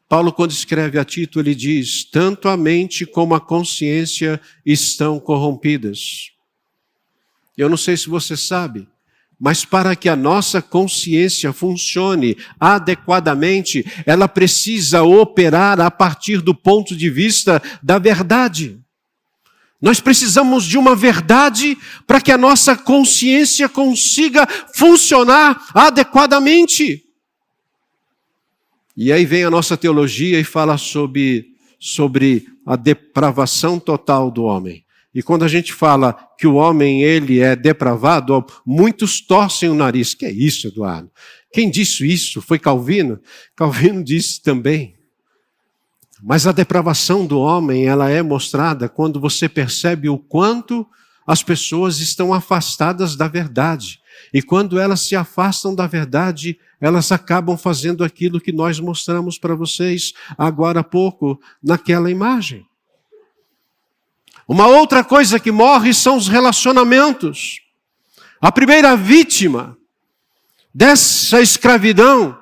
Paulo, 0.08 0.32
quando 0.32 0.50
escreve 0.50 0.98
a 0.98 1.04
Tito, 1.04 1.38
ele 1.38 1.54
diz: 1.54 2.02
Tanto 2.02 2.48
a 2.48 2.56
mente 2.56 3.06
como 3.06 3.32
a 3.32 3.40
consciência 3.40 4.40
estão 4.66 5.20
corrompidas. 5.20 6.32
Eu 7.56 7.68
não 7.68 7.76
sei 7.76 7.96
se 7.96 8.08
você 8.08 8.36
sabe, 8.36 8.88
Mas 9.42 9.64
para 9.64 9.96
que 9.96 10.06
a 10.06 10.14
nossa 10.14 10.60
consciência 10.60 11.50
funcione 11.50 12.36
adequadamente, 12.58 13.86
ela 14.04 14.28
precisa 14.28 15.02
operar 15.02 15.80
a 15.80 15.90
partir 15.90 16.42
do 16.42 16.54
ponto 16.54 16.94
de 16.94 17.08
vista 17.08 17.62
da 17.82 17.98
verdade. 17.98 18.78
Nós 19.80 19.98
precisamos 19.98 20.64
de 20.64 20.76
uma 20.76 20.94
verdade 20.94 21.76
para 22.06 22.20
que 22.20 22.30
a 22.30 22.36
nossa 22.36 22.76
consciência 22.76 23.68
consiga 23.68 24.46
funcionar 24.74 25.68
adequadamente. 25.74 27.02
E 28.94 29.10
aí 29.10 29.24
vem 29.24 29.44
a 29.44 29.50
nossa 29.50 29.76
teologia 29.76 30.38
e 30.38 30.44
fala 30.44 30.76
sobre, 30.76 31.54
sobre 31.78 32.46
a 32.66 32.76
depravação 32.76 33.80
total 33.80 34.30
do 34.30 34.44
homem. 34.44 34.84
E 35.14 35.22
quando 35.22 35.44
a 35.44 35.48
gente 35.48 35.72
fala 35.72 36.12
que 36.38 36.46
o 36.46 36.54
homem 36.54 37.02
ele 37.02 37.40
é 37.40 37.56
depravado, 37.56 38.44
muitos 38.64 39.20
torcem 39.20 39.70
o 39.70 39.74
nariz. 39.74 40.14
Que 40.14 40.26
é 40.26 40.30
isso, 40.30 40.68
Eduardo? 40.68 41.10
Quem 41.52 41.70
disse 41.70 42.06
isso? 42.06 42.42
Foi 42.42 42.58
Calvino? 42.58 43.18
Calvino 43.56 44.04
disse 44.04 44.42
também. 44.42 44.99
Mas 46.22 46.46
a 46.46 46.52
depravação 46.52 47.26
do 47.26 47.40
homem, 47.40 47.86
ela 47.86 48.10
é 48.10 48.22
mostrada 48.22 48.88
quando 48.88 49.20
você 49.20 49.48
percebe 49.48 50.08
o 50.08 50.18
quanto 50.18 50.86
as 51.26 51.42
pessoas 51.42 52.00
estão 52.00 52.34
afastadas 52.34 53.16
da 53.16 53.28
verdade. 53.28 54.00
E 54.32 54.42
quando 54.42 54.78
elas 54.78 55.00
se 55.00 55.16
afastam 55.16 55.74
da 55.74 55.86
verdade, 55.86 56.58
elas 56.80 57.12
acabam 57.12 57.56
fazendo 57.56 58.02
aquilo 58.02 58.40
que 58.40 58.52
nós 58.52 58.80
mostramos 58.80 59.38
para 59.38 59.54
vocês 59.54 60.12
agora 60.36 60.80
há 60.80 60.84
pouco 60.84 61.40
naquela 61.62 62.10
imagem. 62.10 62.66
Uma 64.46 64.66
outra 64.66 65.04
coisa 65.04 65.38
que 65.38 65.52
morre 65.52 65.94
são 65.94 66.16
os 66.16 66.26
relacionamentos. 66.26 67.60
A 68.40 68.50
primeira 68.50 68.96
vítima 68.96 69.76
dessa 70.74 71.40
escravidão 71.40 72.39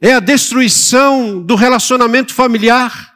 é 0.00 0.14
a 0.14 0.20
destruição 0.20 1.42
do 1.42 1.54
relacionamento 1.54 2.34
familiar. 2.34 3.14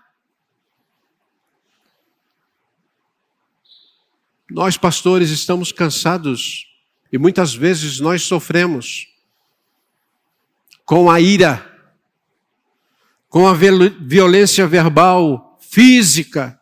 Nós, 4.50 4.76
pastores, 4.76 5.30
estamos 5.30 5.70
cansados 5.70 6.66
e 7.12 7.18
muitas 7.18 7.54
vezes 7.54 8.00
nós 8.00 8.22
sofremos 8.22 9.06
com 10.84 11.10
a 11.10 11.20
ira, 11.20 11.66
com 13.28 13.46
a 13.46 13.54
violência 13.54 14.66
verbal, 14.66 15.56
física, 15.60 16.60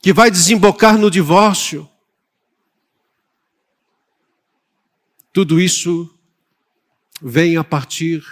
que 0.00 0.12
vai 0.12 0.30
desembocar 0.30 0.96
no 0.96 1.10
divórcio. 1.10 1.88
Tudo 5.32 5.60
isso 5.60 6.16
vem 7.22 7.56
a 7.56 7.62
partir 7.62 8.24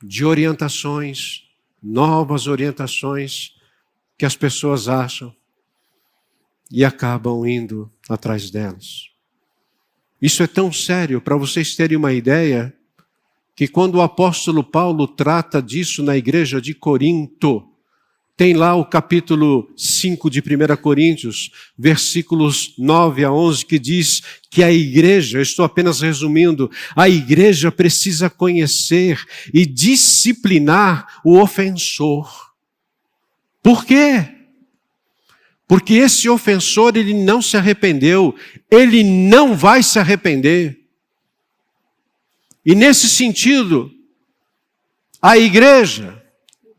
de 0.00 0.24
orientações, 0.24 1.48
novas 1.82 2.46
orientações 2.46 3.56
que 4.16 4.24
as 4.24 4.36
pessoas 4.36 4.88
acham 4.88 5.34
e 6.70 6.84
acabam 6.84 7.44
indo 7.44 7.90
atrás 8.08 8.50
delas. 8.50 9.10
Isso 10.20 10.42
é 10.42 10.46
tão 10.46 10.72
sério, 10.72 11.20
para 11.20 11.36
vocês 11.36 11.74
terem 11.74 11.96
uma 11.96 12.12
ideia, 12.12 12.72
que 13.56 13.66
quando 13.66 13.96
o 13.96 14.00
apóstolo 14.00 14.62
Paulo 14.62 15.08
trata 15.08 15.60
disso 15.60 16.02
na 16.02 16.16
igreja 16.16 16.60
de 16.60 16.74
Corinto, 16.74 17.68
tem 18.36 18.54
lá 18.54 18.74
o 18.74 18.84
capítulo 18.84 19.70
5 19.76 20.30
de 20.30 20.40
1 20.40 20.76
Coríntios, 20.76 21.50
versículos 21.78 22.74
9 22.78 23.24
a 23.24 23.32
11, 23.32 23.66
que 23.66 23.78
diz 23.78 24.22
que 24.50 24.62
a 24.62 24.72
igreja, 24.72 25.40
estou 25.40 25.64
apenas 25.64 26.00
resumindo, 26.00 26.70
a 26.96 27.08
igreja 27.08 27.70
precisa 27.70 28.30
conhecer 28.30 29.22
e 29.52 29.66
disciplinar 29.66 31.20
o 31.24 31.38
ofensor. 31.38 32.52
Por 33.62 33.84
quê? 33.84 34.28
Porque 35.68 35.94
esse 35.94 36.28
ofensor, 36.28 36.96
ele 36.96 37.14
não 37.14 37.40
se 37.40 37.56
arrependeu, 37.56 38.34
ele 38.70 39.04
não 39.04 39.54
vai 39.54 39.82
se 39.82 39.98
arrepender. 39.98 40.80
E 42.64 42.74
nesse 42.74 43.08
sentido, 43.08 43.90
a 45.20 45.36
igreja, 45.38 46.21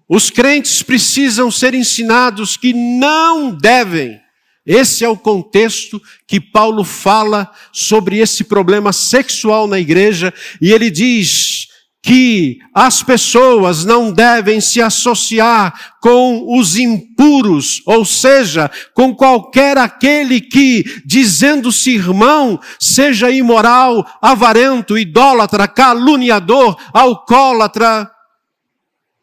os 0.07 0.29
crentes 0.29 0.83
precisam 0.83 1.49
ser 1.49 1.73
ensinados 1.73 2.57
que 2.57 2.73
não 2.73 3.51
devem. 3.51 4.19
Esse 4.65 5.03
é 5.03 5.09
o 5.09 5.17
contexto 5.17 6.01
que 6.27 6.39
Paulo 6.39 6.83
fala 6.83 7.51
sobre 7.71 8.19
esse 8.19 8.45
problema 8.45 8.93
sexual 8.93 9.67
na 9.67 9.79
igreja, 9.79 10.33
e 10.61 10.71
ele 10.71 10.89
diz 10.89 11.67
que 12.03 12.59
as 12.73 13.01
pessoas 13.01 13.85
não 13.85 14.11
devem 14.11 14.59
se 14.59 14.81
associar 14.81 15.95
com 16.01 16.57
os 16.59 16.75
impuros, 16.77 17.81
ou 17.85 18.03
seja, 18.03 18.69
com 18.93 19.15
qualquer 19.15 19.77
aquele 19.77 20.41
que, 20.41 20.83
dizendo-se 21.05 21.91
irmão, 21.91 22.59
seja 22.77 23.31
imoral, 23.31 24.05
avarento, 24.21 24.97
idólatra, 24.97 25.65
caluniador, 25.65 26.77
alcoólatra 26.93 28.11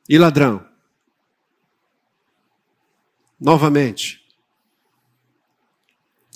e 0.08 0.16
ladrão. 0.16 0.69
Novamente, 3.40 4.20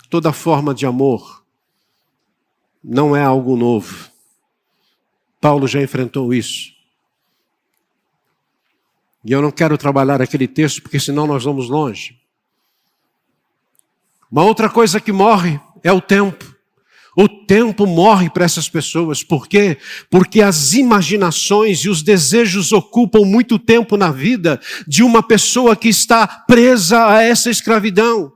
toda 0.08 0.32
forma 0.32 0.74
de 0.74 0.86
amor 0.86 1.44
não 2.82 3.14
é 3.14 3.22
algo 3.22 3.56
novo. 3.56 4.10
Paulo 5.40 5.68
já 5.68 5.82
enfrentou 5.82 6.32
isso. 6.32 6.72
E 9.22 9.32
eu 9.32 9.42
não 9.42 9.50
quero 9.50 9.76
trabalhar 9.76 10.22
aquele 10.22 10.48
texto 10.48 10.82
porque 10.82 10.98
senão 10.98 11.26
nós 11.26 11.44
vamos 11.44 11.68
longe. 11.68 12.18
Uma 14.30 14.44
outra 14.44 14.70
coisa 14.70 15.00
que 15.00 15.12
morre 15.12 15.60
é 15.82 15.92
o 15.92 16.00
tempo. 16.00 16.53
O 17.16 17.28
tempo 17.28 17.86
morre 17.86 18.28
para 18.28 18.44
essas 18.44 18.68
pessoas. 18.68 19.22
Por 19.22 19.46
quê? 19.46 19.78
Porque 20.10 20.42
as 20.42 20.72
imaginações 20.72 21.84
e 21.84 21.88
os 21.88 22.02
desejos 22.02 22.72
ocupam 22.72 23.24
muito 23.24 23.56
tempo 23.56 23.96
na 23.96 24.10
vida 24.10 24.60
de 24.86 25.02
uma 25.02 25.22
pessoa 25.22 25.76
que 25.76 25.88
está 25.88 26.26
presa 26.26 27.06
a 27.08 27.22
essa 27.22 27.50
escravidão. 27.50 28.32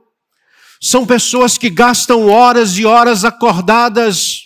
São 0.81 1.05
pessoas 1.05 1.57
que 1.57 1.69
gastam 1.69 2.27
horas 2.27 2.77
e 2.77 2.85
horas 2.85 3.25
acordadas 3.25 4.45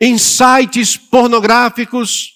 em 0.00 0.16
sites 0.16 0.96
pornográficos, 0.96 2.34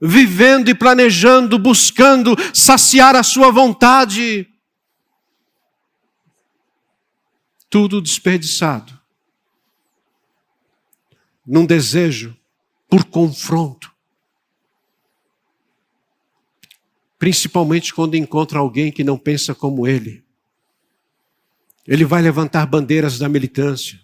vivendo 0.00 0.70
e 0.70 0.74
planejando, 0.74 1.58
buscando 1.58 2.34
saciar 2.54 3.14
a 3.14 3.22
sua 3.22 3.50
vontade. 3.50 4.48
Tudo 7.68 8.00
desperdiçado 8.00 8.97
num 11.48 11.64
desejo 11.64 12.36
por 12.90 13.04
confronto. 13.06 13.90
Principalmente 17.18 17.94
quando 17.94 18.16
encontra 18.16 18.58
alguém 18.58 18.92
que 18.92 19.02
não 19.02 19.16
pensa 19.16 19.54
como 19.54 19.86
ele. 19.86 20.22
Ele 21.86 22.04
vai 22.04 22.20
levantar 22.20 22.66
bandeiras 22.66 23.18
da 23.18 23.30
militância. 23.30 23.98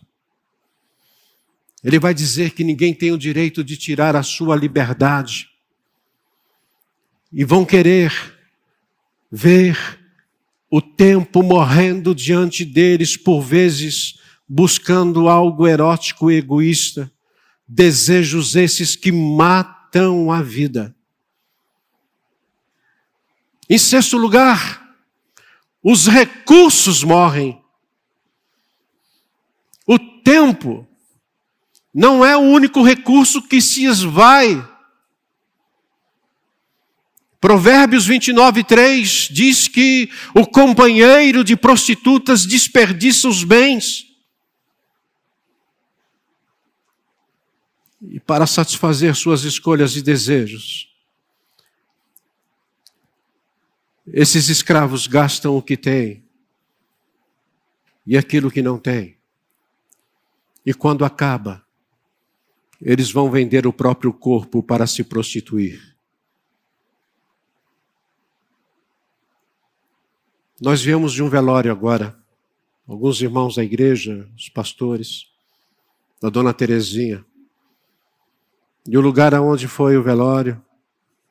Ele 1.82 1.98
vai 1.98 2.14
dizer 2.14 2.52
que 2.52 2.64
ninguém 2.64 2.94
tem 2.94 3.12
o 3.12 3.18
direito 3.18 3.62
de 3.62 3.76
tirar 3.76 4.16
a 4.16 4.22
sua 4.22 4.56
liberdade. 4.56 5.50
E 7.30 7.44
vão 7.44 7.66
querer 7.66 8.10
ver 9.30 9.76
o 10.70 10.80
tempo 10.80 11.42
morrendo 11.42 12.14
diante 12.14 12.64
deles, 12.64 13.18
por 13.18 13.42
vezes 13.42 14.18
buscando 14.48 15.28
algo 15.28 15.68
erótico 15.68 16.30
e 16.30 16.36
egoísta 16.36 17.13
Desejos 17.66 18.56
esses 18.56 18.94
que 18.94 19.10
matam 19.10 20.30
a 20.30 20.42
vida. 20.42 20.94
Em 23.68 23.78
sexto 23.78 24.18
lugar, 24.18 24.96
os 25.82 26.06
recursos 26.06 27.02
morrem. 27.02 27.62
O 29.86 29.98
tempo 29.98 30.86
não 31.92 32.24
é 32.24 32.36
o 32.36 32.40
único 32.40 32.82
recurso 32.82 33.40
que 33.42 33.60
se 33.60 33.84
esvai. 33.84 34.68
Provérbios 37.40 38.06
29, 38.06 38.64
3 38.64 39.28
diz 39.30 39.68
que 39.68 40.10
o 40.34 40.46
companheiro 40.46 41.44
de 41.44 41.54
prostitutas 41.54 42.46
desperdiça 42.46 43.28
os 43.28 43.44
bens. 43.44 44.06
E 48.08 48.20
para 48.20 48.46
satisfazer 48.46 49.14
suas 49.14 49.44
escolhas 49.44 49.96
e 49.96 50.02
desejos. 50.02 50.92
Esses 54.06 54.48
escravos 54.48 55.06
gastam 55.06 55.56
o 55.56 55.62
que 55.62 55.76
têm 55.76 56.24
e 58.06 58.16
aquilo 58.16 58.50
que 58.50 58.62
não 58.62 58.78
têm. 58.78 59.16
E 60.64 60.74
quando 60.74 61.04
acaba, 61.04 61.64
eles 62.80 63.10
vão 63.10 63.30
vender 63.30 63.66
o 63.66 63.72
próprio 63.72 64.12
corpo 64.12 64.62
para 64.62 64.86
se 64.86 65.02
prostituir. 65.02 65.94
Nós 70.60 70.82
viemos 70.82 71.12
de 71.12 71.22
um 71.22 71.28
velório 71.28 71.72
agora, 71.72 72.18
alguns 72.86 73.20
irmãos 73.20 73.56
da 73.56 73.64
igreja, 73.64 74.30
os 74.36 74.48
pastores, 74.48 75.26
da 76.20 76.28
dona 76.28 76.54
Terezinha. 76.54 77.24
E 78.86 78.98
o 78.98 79.00
lugar 79.00 79.34
aonde 79.34 79.66
foi 79.66 79.96
o 79.96 80.02
velório, 80.02 80.62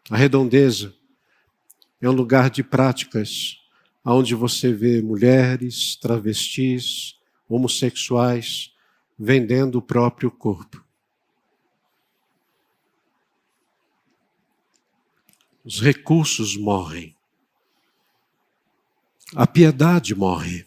a 0.09 0.17
redondeza, 0.17 0.93
é 2.01 2.09
um 2.09 2.13
lugar 2.13 2.49
de 2.49 2.63
práticas, 2.63 3.57
onde 4.03 4.35
você 4.35 4.73
vê 4.73 5.01
mulheres, 5.01 5.95
travestis, 5.95 7.15
homossexuais 7.47 8.73
vendendo 9.17 9.77
o 9.77 9.81
próprio 9.81 10.31
corpo. 10.31 10.83
Os 15.63 15.79
recursos 15.79 16.57
morrem. 16.57 17.15
A 19.35 19.47
piedade 19.47 20.13
morre. 20.13 20.65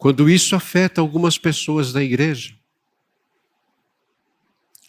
Quando 0.00 0.30
isso 0.30 0.56
afeta 0.56 1.02
algumas 1.02 1.36
pessoas 1.36 1.92
da 1.92 2.02
igreja, 2.02 2.56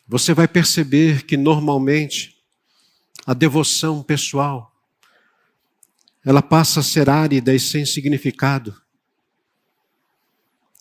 você 0.08 0.34
vai 0.34 0.48
perceber 0.48 1.26
que 1.26 1.36
normalmente 1.36 2.38
a 3.28 3.34
devoção 3.34 4.02
pessoal 4.02 4.74
ela 6.24 6.42
passa 6.42 6.80
a 6.80 6.84
ser 6.84 7.10
árida 7.10 7.54
e 7.54 7.60
sem 7.60 7.86
significado. 7.86 8.82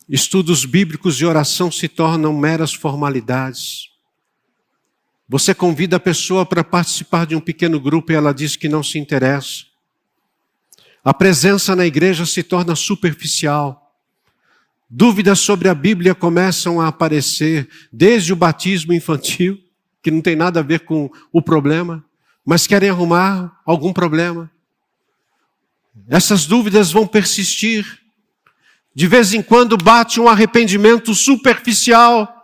Estudos 0.09 0.65
bíblicos 0.65 1.21
e 1.21 1.27
oração 1.27 1.69
se 1.69 1.89
tornam 1.89 2.33
meras 2.33 2.73
formalidades. 2.73 3.91
Você 5.29 5.53
convida 5.53 5.97
a 5.97 6.01
pessoa 6.01 6.47
para 6.47 6.63
participar 6.63 7.27
de 7.27 7.35
um 7.35 7.41
pequeno 7.41 7.81
grupo 7.81 8.13
e 8.13 8.15
ela 8.15 8.33
diz 8.33 8.55
que 8.55 8.69
não 8.69 8.85
se 8.85 8.97
interessa. 8.97 9.65
A 11.03 11.13
presença 11.13 11.75
na 11.75 11.85
igreja 11.85 12.25
se 12.25 12.45
torna 12.45 12.77
superficial. 12.77 13.80
Dúvidas 14.91 15.39
sobre 15.39 15.69
a 15.69 15.75
Bíblia 15.75 16.15
começam 16.15 16.81
a 16.81 16.89
aparecer 16.89 17.69
desde 17.93 18.33
o 18.33 18.37
batismo 18.37 18.93
infantil, 18.93 19.59
que 20.03 20.11
não 20.11 20.21
tem 20.21 20.35
nada 20.35 20.61
a 20.61 20.65
ver 20.65 20.81
com 20.81 21.09
o 21.33 21.41
problema, 21.41 22.05
mas 22.45 22.67
querem 22.67 22.91
arrumar 22.91 23.61
algum 23.65 23.93
problema. 23.93 24.51
Essas 26.09 26.45
dúvidas 26.45 26.91
vão 26.91 27.07
persistir. 27.07 28.01
De 28.93 29.07
vez 29.07 29.33
em 29.33 29.43
quando 29.43 29.77
bate 29.77 30.21
um 30.21 30.29
arrependimento 30.29 31.15
superficial 31.15 32.37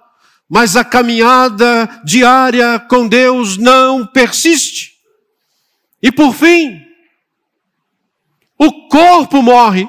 mas 0.48 0.76
a 0.76 0.84
caminhada 0.84 1.88
diária 2.04 2.78
com 2.78 3.08
Deus 3.08 3.56
não 3.56 4.06
persiste. 4.06 4.92
E 6.00 6.12
por 6.12 6.32
fim, 6.32 6.80
o 8.58 8.88
corpo 8.88 9.42
morre. 9.42 9.88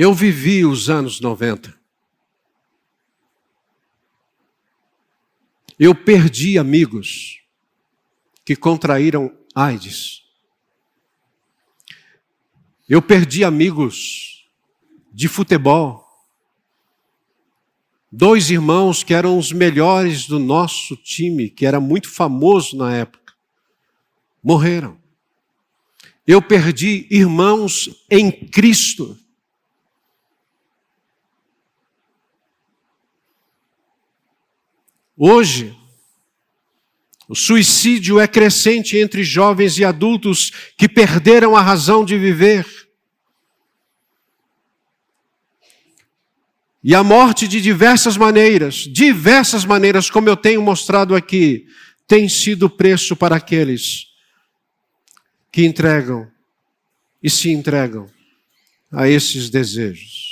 Eu 0.00 0.14
vivi 0.14 0.64
os 0.64 0.88
anos 0.88 1.20
90. 1.20 1.76
Eu 5.76 5.92
perdi 5.92 6.56
amigos 6.56 7.40
que 8.44 8.54
contraíram 8.54 9.36
AIDS. 9.52 10.22
Eu 12.88 13.02
perdi 13.02 13.42
amigos 13.42 14.48
de 15.12 15.26
futebol. 15.26 16.06
Dois 18.12 18.50
irmãos 18.50 19.02
que 19.02 19.12
eram 19.12 19.36
os 19.36 19.50
melhores 19.50 20.28
do 20.28 20.38
nosso 20.38 20.94
time, 20.94 21.50
que 21.50 21.66
era 21.66 21.80
muito 21.80 22.08
famoso 22.08 22.76
na 22.76 22.94
época, 22.94 23.34
morreram. 24.40 24.96
Eu 26.24 26.40
perdi 26.40 27.08
irmãos 27.10 27.90
em 28.08 28.30
Cristo. 28.30 29.18
Hoje, 35.20 35.76
o 37.28 37.34
suicídio 37.34 38.20
é 38.20 38.28
crescente 38.28 38.96
entre 38.96 39.24
jovens 39.24 39.76
e 39.76 39.84
adultos 39.84 40.52
que 40.78 40.88
perderam 40.88 41.56
a 41.56 41.60
razão 41.60 42.04
de 42.04 42.16
viver. 42.16 42.64
E 46.84 46.94
a 46.94 47.02
morte 47.02 47.48
de 47.48 47.60
diversas 47.60 48.16
maneiras, 48.16 48.76
diversas 48.76 49.64
maneiras, 49.64 50.08
como 50.08 50.28
eu 50.28 50.36
tenho 50.36 50.62
mostrado 50.62 51.16
aqui, 51.16 51.66
tem 52.06 52.28
sido 52.28 52.70
preço 52.70 53.16
para 53.16 53.34
aqueles 53.34 54.06
que 55.50 55.64
entregam 55.64 56.30
e 57.20 57.28
se 57.28 57.50
entregam 57.50 58.08
a 58.92 59.08
esses 59.08 59.50
desejos. 59.50 60.27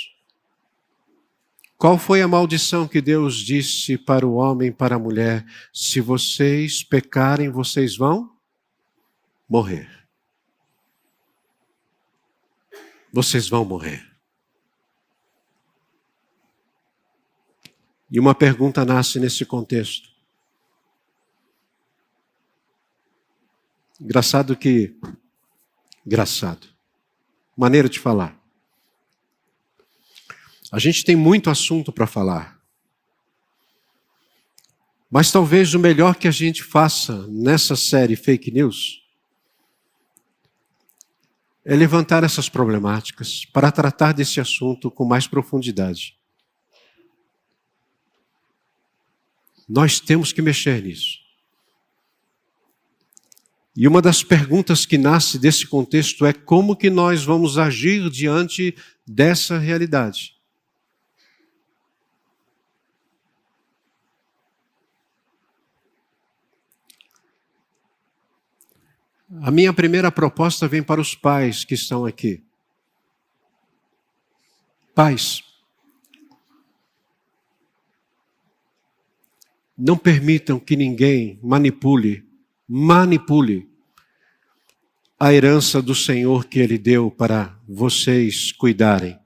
Qual 1.77 1.99
foi 1.99 2.23
a 2.23 2.27
maldição 2.27 2.87
que 2.87 2.99
Deus 2.99 3.35
disse 3.35 3.99
para 3.99 4.25
o 4.25 4.33
homem 4.33 4.69
e 4.69 4.73
para 4.73 4.95
a 4.95 4.99
mulher? 4.99 5.45
Se 5.71 6.01
vocês 6.01 6.83
pecarem, 6.83 7.51
vocês 7.51 7.95
vão 7.95 8.35
morrer. 9.47 9.87
Vocês 13.13 13.47
vão 13.47 13.63
morrer. 13.63 14.03
E 18.09 18.19
uma 18.19 18.33
pergunta 18.33 18.83
nasce 18.83 19.19
nesse 19.19 19.45
contexto. 19.45 20.09
Engraçado 23.99 24.55
que. 24.55 24.97
Engraçado. 26.05 26.67
Maneira 27.55 27.87
de 27.87 27.99
falar. 27.99 28.36
A 30.71 30.79
gente 30.79 31.03
tem 31.03 31.15
muito 31.15 31.49
assunto 31.49 31.91
para 31.91 32.05
falar. 32.05 32.57
Mas 35.09 35.31
talvez 35.31 35.73
o 35.73 35.79
melhor 35.79 36.15
que 36.15 36.27
a 36.27 36.31
gente 36.31 36.63
faça 36.63 37.25
nessa 37.27 37.75
série 37.75 38.15
Fake 38.15 38.51
News 38.51 39.01
é 41.63 41.75
levantar 41.75 42.23
essas 42.23 42.49
problemáticas 42.49 43.45
para 43.45 43.71
tratar 43.71 44.13
desse 44.13 44.39
assunto 44.39 44.91
com 44.91 45.05
mais 45.05 45.27
profundidade. 45.27 46.17
Nós 49.67 49.99
temos 49.99 50.31
que 50.31 50.41
mexer 50.41 50.81
nisso. 50.81 51.19
E 53.75 53.87
uma 53.87 54.01
das 54.01 54.23
perguntas 54.23 54.85
que 54.85 54.97
nasce 54.97 55.37
desse 55.37 55.67
contexto 55.67 56.25
é 56.25 56.33
como 56.33 56.75
que 56.75 56.89
nós 56.89 57.23
vamos 57.23 57.57
agir 57.57 58.09
diante 58.09 58.75
dessa 59.05 59.57
realidade. 59.57 60.36
A 69.41 69.51
minha 69.51 69.73
primeira 69.73 70.11
proposta 70.11 70.67
vem 70.67 70.81
para 70.81 71.01
os 71.01 71.13
pais 71.13 71.63
que 71.65 71.73
estão 71.73 72.05
aqui. 72.05 72.43
Pais, 74.95 75.43
Não 79.77 79.95
permitam 79.95 80.59
que 80.59 80.75
ninguém 80.75 81.39
manipule, 81.43 82.25
manipule 82.67 83.69
a 85.19 85.31
herança 85.31 85.83
do 85.83 85.93
Senhor 85.93 86.45
que 86.45 86.57
Ele 86.57 86.79
deu 86.79 87.11
para 87.11 87.55
vocês 87.67 88.51
cuidarem, 88.51 89.19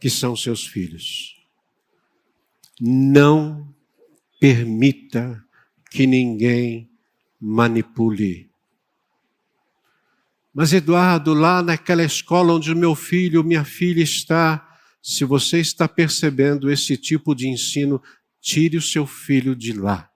que 0.00 0.08
são 0.08 0.34
seus 0.34 0.66
filhos. 0.66 1.36
Não 2.80 3.74
permita 4.40 5.44
que 5.90 6.06
ninguém 6.06 6.88
manipule. 7.38 8.49
Mas, 10.52 10.72
Eduardo, 10.72 11.32
lá 11.32 11.62
naquela 11.62 12.02
escola 12.02 12.54
onde 12.54 12.74
meu 12.74 12.94
filho, 12.94 13.44
minha 13.44 13.64
filha 13.64 14.02
está, 14.02 14.66
se 15.02 15.24
você 15.24 15.60
está 15.60 15.86
percebendo 15.88 16.70
esse 16.70 16.96
tipo 16.96 17.34
de 17.34 17.48
ensino, 17.48 18.02
Tire 18.40 18.78
o 18.78 18.82
seu 18.82 19.06
filho 19.06 19.54
de 19.54 19.72
lá. 19.72 20.08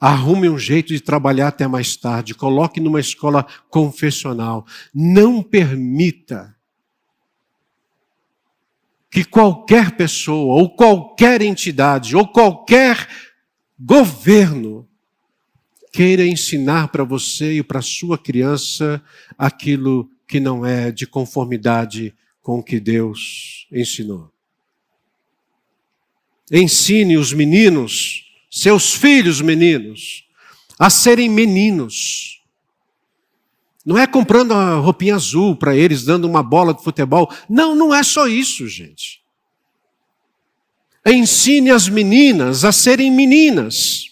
Arrume 0.00 0.48
um 0.48 0.58
jeito 0.58 0.88
de 0.88 1.00
trabalhar 1.00 1.48
até 1.48 1.68
mais 1.68 1.96
tarde. 1.96 2.34
Coloque 2.34 2.80
numa 2.80 2.98
escola 2.98 3.46
confessional. 3.70 4.66
Não 4.92 5.40
permita 5.40 6.56
que 9.08 9.24
qualquer 9.24 9.92
pessoa, 9.92 10.60
ou 10.60 10.74
qualquer 10.74 11.42
entidade, 11.42 12.16
ou 12.16 12.26
qualquer 12.26 13.06
governo 13.78 14.88
queira 15.92 16.26
ensinar 16.26 16.88
para 16.88 17.04
você 17.04 17.58
e 17.58 17.62
para 17.62 17.82
sua 17.82 18.16
criança 18.16 19.02
aquilo 19.36 20.10
que 20.26 20.40
não 20.40 20.64
é 20.64 20.90
de 20.90 21.06
conformidade 21.06 22.14
com 22.40 22.58
o 22.58 22.62
que 22.62 22.80
Deus 22.80 23.66
ensinou. 23.70 24.32
Ensine 26.50 27.18
os 27.18 27.32
meninos, 27.32 28.24
seus 28.50 28.94
filhos 28.94 29.40
meninos, 29.42 30.24
a 30.78 30.88
serem 30.88 31.28
meninos. 31.28 32.42
Não 33.84 33.98
é 33.98 34.06
comprando 34.06 34.52
a 34.54 34.76
roupinha 34.76 35.14
azul 35.14 35.54
para 35.54 35.76
eles, 35.76 36.04
dando 36.04 36.26
uma 36.26 36.42
bola 36.42 36.72
de 36.72 36.82
futebol. 36.82 37.30
Não, 37.48 37.74
não 37.74 37.94
é 37.94 38.02
só 38.02 38.26
isso, 38.26 38.66
gente. 38.66 39.22
Ensine 41.06 41.70
as 41.70 41.88
meninas 41.88 42.64
a 42.64 42.72
serem 42.72 43.10
meninas. 43.10 44.11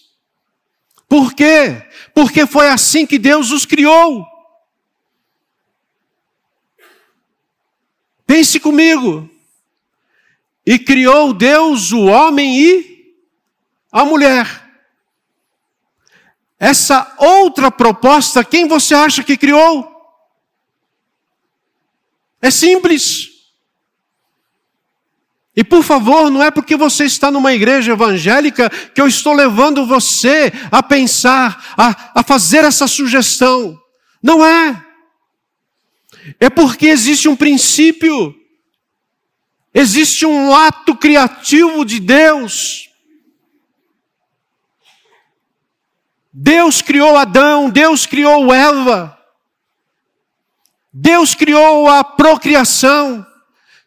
Por 1.11 1.35
quê? 1.35 1.83
Porque 2.15 2.47
foi 2.47 2.69
assim 2.69 3.05
que 3.05 3.19
Deus 3.19 3.51
os 3.51 3.67
criou. 3.67 4.25
Pense 8.25 8.61
comigo. 8.61 9.29
E 10.65 10.79
criou 10.79 11.35
Deus 11.35 11.91
o 11.91 12.05
homem 12.05 12.61
e 12.61 13.17
a 13.91 14.05
mulher. 14.05 14.47
Essa 16.61 17.13
outra 17.19 17.73
proposta, 17.73 18.45
quem 18.45 18.69
você 18.69 18.95
acha 18.95 19.25
que 19.25 19.37
criou? 19.37 19.91
É 22.41 22.53
simples. 22.53 23.30
E 25.57 25.65
por 25.65 25.83
favor, 25.83 26.31
não 26.31 26.43
é 26.43 26.51
porque 26.51 26.77
você 26.77 27.05
está 27.05 27.31
numa 27.31 27.53
igreja 27.53 27.93
evangélica 27.93 28.71
que 28.71 29.01
eu 29.01 29.09
estou 29.09 29.33
levando 29.33 29.85
você 29.85 30.53
a 30.71 30.83
pensar, 30.83 31.75
a, 31.77 32.21
a 32.21 32.23
fazer 32.23 32.65
essa 32.65 32.87
sugestão. 32.87 33.79
Não 34.23 34.45
é. 34.45 34.87
É 36.39 36.49
porque 36.49 36.87
existe 36.87 37.29
um 37.29 37.35
princípio, 37.35 38.35
existe 39.75 40.25
um 40.25 40.55
ato 40.55 40.95
criativo 40.95 41.85
de 41.85 41.99
Deus. 41.99 42.89
Deus 46.33 46.81
criou 46.81 47.17
Adão, 47.17 47.69
Deus 47.69 48.07
criou 48.07 48.55
Eva, 48.55 49.19
Deus 50.93 51.35
criou 51.35 51.89
a 51.89 52.05
procriação. 52.05 53.27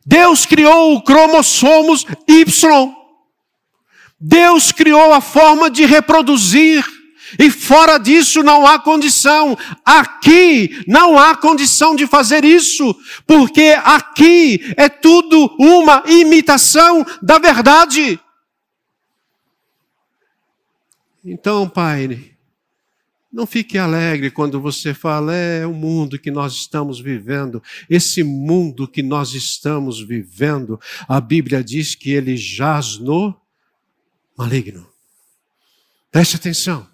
Deus 0.06 0.45
criou 0.45 0.95
o 0.95 1.01
cromossomos 1.01 2.06
Y. 2.28 2.93
Deus 4.20 4.72
criou 4.72 5.14
a 5.14 5.22
forma 5.22 5.70
de 5.70 5.86
reproduzir. 5.86 6.86
E 7.39 7.49
fora 7.49 7.97
disso 7.97 8.43
não 8.43 8.66
há 8.68 8.78
condição. 8.78 9.58
Aqui 9.84 10.84
não 10.88 11.18
há 11.18 11.36
condição 11.36 11.95
de 11.95 12.06
fazer 12.06 12.45
isso, 12.45 12.95
porque 13.26 13.76
aqui 13.84 14.74
é 14.78 14.88
tudo 14.88 15.56
uma 15.58 16.04
imitação 16.06 17.06
da 17.22 17.39
verdade. 17.39 18.20
Então, 21.26 21.68
Pai, 21.70 22.33
não 23.34 23.48
fique 23.48 23.80
alegre 23.80 24.30
quando 24.30 24.62
você 24.62 24.94
fala, 24.94 25.34
é 25.34 25.66
o 25.66 25.74
mundo 25.74 26.20
que 26.20 26.30
nós 26.30 26.54
estamos 26.54 27.00
vivendo. 27.00 27.64
Esse 27.90 28.24
mundo 28.24 28.88
que 28.88 29.02
nós 29.02 29.34
estamos 29.34 30.00
vivendo, 30.00 30.80
a 31.08 31.20
Bíblia 31.20 31.64
diz 31.64 31.96
que 31.96 32.12
ele 32.12 32.38
jaz 32.38 32.98
no 33.00 33.36
maligno. 34.38 34.88
Preste 36.12 36.36
atenção. 36.36 36.88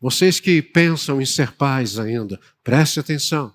Vocês 0.00 0.40
que 0.40 0.62
pensam 0.62 1.20
em 1.20 1.26
ser 1.26 1.52
pais 1.52 1.98
ainda, 1.98 2.40
preste 2.62 2.98
atenção. 2.98 3.52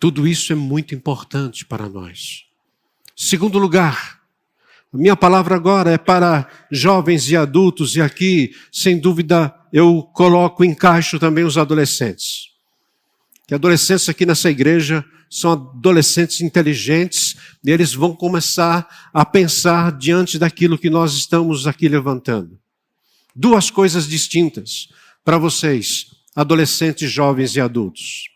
Tudo 0.00 0.26
isso 0.26 0.50
é 0.50 0.56
muito 0.56 0.94
importante 0.94 1.66
para 1.66 1.90
nós. 1.90 2.46
Segundo 3.14 3.58
lugar, 3.58 4.21
minha 4.98 5.16
palavra 5.16 5.54
agora 5.54 5.90
é 5.90 5.96
para 5.96 6.46
jovens 6.70 7.30
e 7.30 7.36
adultos, 7.36 7.96
e 7.96 8.02
aqui, 8.02 8.54
sem 8.70 8.98
dúvida, 8.98 9.54
eu 9.72 10.02
coloco, 10.12 10.62
encaixo 10.62 11.18
também 11.18 11.44
os 11.44 11.56
adolescentes. 11.56 12.50
Que 13.48 13.54
adolescentes 13.54 14.06
aqui 14.10 14.26
nessa 14.26 14.50
igreja 14.50 15.02
são 15.30 15.52
adolescentes 15.52 16.42
inteligentes, 16.42 17.36
e 17.64 17.70
eles 17.70 17.94
vão 17.94 18.14
começar 18.14 19.08
a 19.14 19.24
pensar 19.24 19.96
diante 19.96 20.38
daquilo 20.38 20.76
que 20.76 20.90
nós 20.90 21.14
estamos 21.14 21.66
aqui 21.66 21.88
levantando. 21.88 22.58
Duas 23.34 23.70
coisas 23.70 24.06
distintas 24.06 24.88
para 25.24 25.38
vocês, 25.38 26.08
adolescentes, 26.36 27.10
jovens 27.10 27.56
e 27.56 27.62
adultos. 27.62 28.28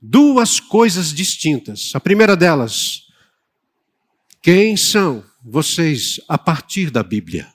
Duas 0.00 0.60
coisas 0.60 1.12
distintas. 1.12 1.90
A 1.92 1.98
primeira 1.98 2.36
delas, 2.36 3.02
quem 4.40 4.76
são 4.76 5.24
vocês 5.42 6.20
a 6.28 6.38
partir 6.38 6.90
da 6.90 7.02
Bíblia. 7.02 7.52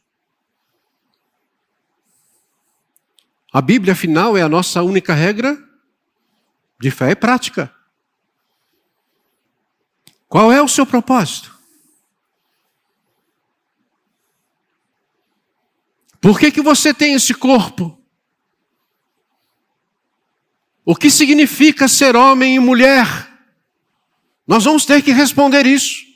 A 3.51 3.61
Bíblia, 3.61 3.93
afinal, 3.93 4.37
é 4.37 4.41
a 4.41 4.49
nossa 4.49 4.83
única 4.83 5.13
regra 5.13 5.57
de 6.79 6.91
fé 6.91 7.11
e 7.11 7.15
prática. 7.15 7.73
Qual 10.27 10.51
é 10.51 10.61
o 10.61 10.67
seu 10.67 10.85
propósito? 10.85 11.57
Por 16.19 16.39
que, 16.39 16.51
que 16.51 16.61
você 16.61 16.93
tem 16.93 17.13
esse 17.13 17.33
corpo? 17.33 17.97
O 20.83 20.95
que 20.95 21.09
significa 21.09 21.87
ser 21.87 22.15
homem 22.15 22.55
e 22.55 22.59
mulher? 22.59 23.05
Nós 24.45 24.65
vamos 24.65 24.85
ter 24.85 25.01
que 25.01 25.11
responder 25.11 25.65
isso. 25.65 26.06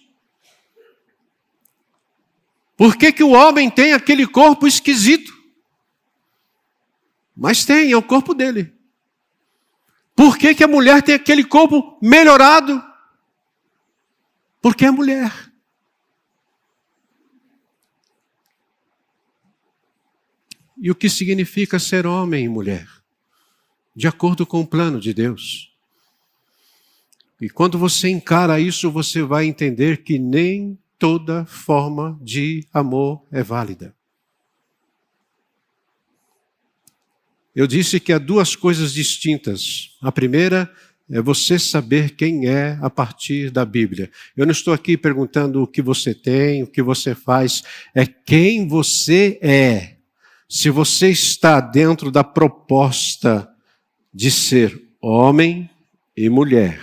Por 2.82 2.98
que, 2.98 3.12
que 3.12 3.24
o 3.24 3.30
homem 3.30 3.70
tem 3.70 3.94
aquele 3.94 4.26
corpo 4.26 4.66
esquisito? 4.66 5.32
Mas 7.36 7.64
tem, 7.64 7.92
é 7.92 7.96
o 7.96 8.02
corpo 8.02 8.34
dele. 8.34 8.74
Por 10.16 10.36
que, 10.36 10.56
que 10.56 10.64
a 10.64 10.68
mulher 10.68 11.04
tem 11.04 11.14
aquele 11.14 11.44
corpo 11.44 12.00
melhorado? 12.02 12.84
Porque 14.60 14.84
é 14.84 14.90
mulher. 14.90 15.32
E 20.76 20.90
o 20.90 20.96
que 20.96 21.08
significa 21.08 21.78
ser 21.78 22.08
homem 22.08 22.46
e 22.46 22.50
mulher? 22.50 22.90
De 23.96 24.08
acordo 24.08 24.44
com 24.44 24.60
o 24.60 24.66
plano 24.68 25.00
de 25.00 25.14
Deus. 25.14 25.72
E 27.40 27.48
quando 27.48 27.78
você 27.78 28.10
encara 28.10 28.60
isso, 28.60 28.90
você 28.90 29.22
vai 29.22 29.46
entender 29.46 30.02
que 30.02 30.18
nem 30.18 30.82
toda 31.02 31.46
forma 31.46 32.16
de 32.22 32.64
amor 32.72 33.26
é 33.32 33.42
válida. 33.42 33.92
Eu 37.56 37.66
disse 37.66 38.00
que 38.00 38.14
há 38.14 38.20
duas 38.20 38.56
coisas 38.56 38.94
distintas. 38.94 39.98
A 40.00 40.12
primeira 40.12 40.72
é 41.10 41.20
você 41.20 41.58
saber 41.58 42.12
quem 42.12 42.48
é 42.48 42.78
a 42.84 42.90
partir 42.90 43.50
da 43.50 43.66
Bíblia. 43.66 44.12
Eu 44.38 44.46
não 44.46 44.52
estou 44.52 44.76
aqui 44.76 44.96
perguntando 44.96 45.64
o 45.64 45.68
que 45.68 45.82
você 45.82 46.14
tem, 46.14 46.62
o 46.62 46.68
que 46.68 46.84
você 46.84 47.16
faz, 47.16 47.64
é 47.96 48.06
quem 48.06 48.68
você 48.68 49.40
é. 49.42 49.98
Se 50.48 50.70
você 50.70 51.10
está 51.10 51.60
dentro 51.60 52.12
da 52.12 52.24
proposta 52.24 53.52
de 54.14 54.30
ser 54.30 54.80
homem 55.02 55.68
e 56.16 56.30
mulher, 56.30 56.80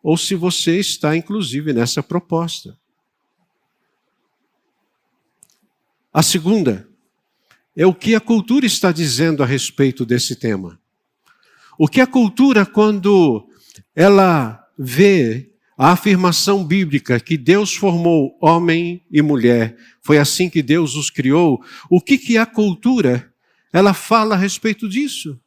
ou 0.00 0.16
se 0.16 0.36
você 0.36 0.78
está, 0.78 1.16
inclusive, 1.16 1.72
nessa 1.72 2.00
proposta. 2.00 2.79
A 6.12 6.22
segunda 6.22 6.88
é 7.76 7.86
o 7.86 7.94
que 7.94 8.14
a 8.16 8.20
cultura 8.20 8.66
está 8.66 8.90
dizendo 8.90 9.42
a 9.42 9.46
respeito 9.46 10.04
desse 10.04 10.34
tema. 10.34 10.80
O 11.78 11.86
que 11.86 12.00
a 12.00 12.06
cultura, 12.06 12.66
quando 12.66 13.48
ela 13.94 14.60
vê 14.76 15.50
a 15.78 15.92
afirmação 15.92 16.64
bíblica 16.64 17.20
que 17.20 17.38
Deus 17.38 17.74
formou 17.74 18.36
homem 18.40 19.02
e 19.10 19.22
mulher, 19.22 19.76
foi 20.02 20.18
assim 20.18 20.50
que 20.50 20.62
Deus 20.62 20.94
os 20.94 21.10
criou, 21.10 21.64
o 21.88 22.00
que, 22.00 22.18
que 22.18 22.36
a 22.36 22.44
cultura 22.44 23.32
ela 23.72 23.94
fala 23.94 24.34
a 24.34 24.38
respeito 24.38 24.88
disso? 24.88 25.40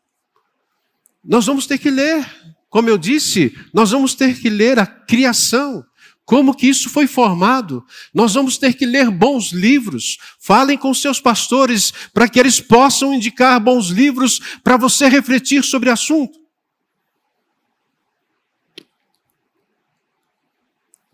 Nós 1.24 1.46
vamos 1.46 1.68
ter 1.68 1.78
que 1.78 1.92
ler, 1.92 2.26
como 2.70 2.90
eu 2.90 2.98
disse, 2.98 3.54
nós 3.74 3.92
vamos 3.92 4.16
ter 4.16 4.40
que 4.40 4.50
ler 4.50 4.80
a 4.80 4.86
criação. 4.86 5.86
Como 6.26 6.56
que 6.56 6.68
isso 6.68 6.90
foi 6.90 7.06
formado? 7.06 7.86
Nós 8.14 8.34
vamos 8.34 8.58
ter 8.58 8.74
que 8.74 8.86
ler 8.86 9.12
bons 9.12 9.52
livros. 9.52 10.18
Falem 10.40 10.78
com 10.78 10.94
seus 10.94 11.20
pastores 11.20 11.92
para 12.14 12.30
que 12.30 12.40
eles 12.40 12.62
possam 12.62 13.14
indicar 13.14 13.60
bons 13.60 13.88
livros 13.88 14.40
para 14.64 14.78
você 14.78 15.10
refletir 15.10 15.64
sobre 15.64 15.90
o 15.90 15.94
assunto. 15.94 16.40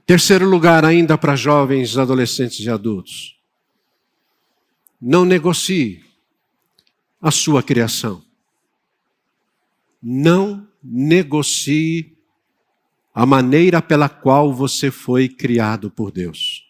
Terceiro 0.06 0.48
lugar, 0.48 0.86
ainda 0.86 1.18
para 1.18 1.36
jovens, 1.36 1.98
adolescentes 1.98 2.60
e 2.60 2.70
adultos. 2.70 3.38
Não 5.02 5.24
negocie 5.24 6.04
a 7.22 7.32
sua 7.32 7.64
criação. 7.64 8.24
Não 10.02 10.68
negocie 10.84 12.19
a 13.20 13.26
maneira 13.26 13.82
pela 13.82 14.08
qual 14.08 14.54
você 14.54 14.90
foi 14.90 15.28
criado 15.28 15.92
por 15.92 16.10
Deus. 16.10 16.64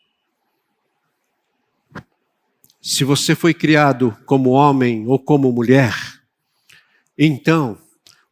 Se 2.82 3.04
você 3.04 3.36
foi 3.36 3.54
criado 3.54 4.18
como 4.26 4.50
homem 4.50 5.06
ou 5.06 5.20
como 5.20 5.52
mulher, 5.52 5.94
então 7.16 7.78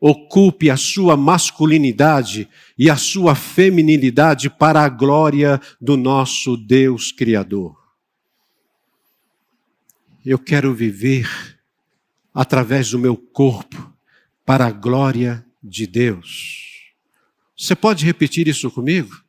ocupe 0.02 0.72
a 0.72 0.76
sua 0.76 1.16
masculinidade 1.16 2.50
e 2.76 2.90
a 2.90 2.98
sua 2.98 3.36
feminilidade 3.36 4.50
para 4.50 4.82
a 4.82 4.90
glória 4.90 5.62
do 5.80 5.96
nosso 5.96 6.58
Deus 6.58 7.12
Criador. 7.12 7.78
Eu 10.26 10.40
quero 10.40 10.74
viver 10.74 11.30
através 12.34 12.90
do 12.90 12.98
meu 12.98 13.16
corpo 13.16 13.94
para 14.44 14.66
a 14.66 14.72
glória 14.72 15.46
de 15.62 15.86
Deus. 15.86 16.67
Você 17.58 17.76
pode 17.76 18.06
repetir 18.06 18.48
isso 18.48 18.70
comigo? 18.70 19.20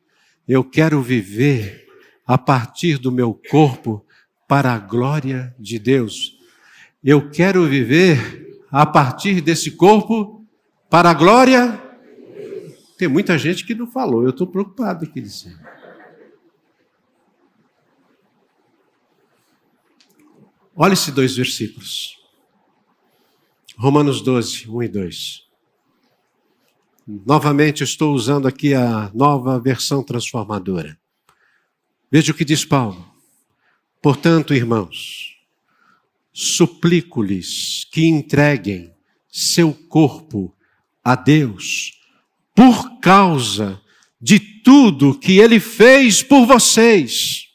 Eu 0.47 0.63
quero 0.63 1.01
viver 1.01 1.87
a 2.27 2.37
partir 2.37 2.99
do 2.99 3.11
meu 3.11 3.33
corpo 3.49 4.05
para 4.47 4.71
a 4.71 4.77
glória 4.77 5.55
de 5.57 5.79
Deus. 5.79 6.37
Eu 7.03 7.31
quero 7.31 7.67
viver 7.67 8.61
a 8.71 8.85
partir 8.85 9.41
desse 9.41 9.71
corpo 9.71 10.45
para 10.91 11.09
a 11.09 11.13
glória. 11.13 11.81
Tem 12.99 13.07
muita 13.07 13.35
gente 13.35 13.65
que 13.65 13.73
não 13.73 13.87
falou, 13.87 14.23
eu 14.23 14.29
estou 14.29 14.45
preocupado 14.45 15.05
aqui 15.05 15.25
cima. 15.27 15.59
Olha 20.75 20.93
esses 20.93 21.13
dois 21.13 21.35
versículos. 21.35 22.17
Romanos 23.75 24.21
12, 24.21 24.69
1 24.69 24.83
e 24.83 24.87
2. 24.87 25.48
Novamente, 27.25 27.83
estou 27.83 28.13
usando 28.13 28.47
aqui 28.47 28.75
a 28.75 29.09
nova 29.15 29.59
versão 29.59 30.03
transformadora. 30.03 30.95
Veja 32.11 32.31
o 32.31 32.35
que 32.35 32.45
diz 32.45 32.63
Paulo. 32.63 33.03
Portanto, 33.99 34.53
irmãos, 34.53 35.35
suplico-lhes 36.31 37.87
que 37.91 38.05
entreguem 38.05 38.93
seu 39.27 39.73
corpo 39.73 40.55
a 41.03 41.15
Deus 41.15 41.93
por 42.53 42.99
causa 42.99 43.81
de 44.21 44.39
tudo 44.39 45.17
que 45.17 45.39
ele 45.39 45.59
fez 45.59 46.21
por 46.21 46.45
vocês. 46.45 47.47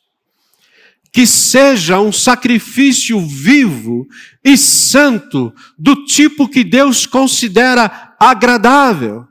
Que 1.13 1.29
seja 1.29 2.01
um 2.01 2.11
sacrifício 2.11 3.21
vivo 3.21 4.09
e 4.43 4.57
santo, 4.57 5.55
do 5.79 6.05
tipo 6.07 6.49
que 6.49 6.65
Deus 6.65 7.07
considera 7.07 8.17
agradável. 8.19 9.29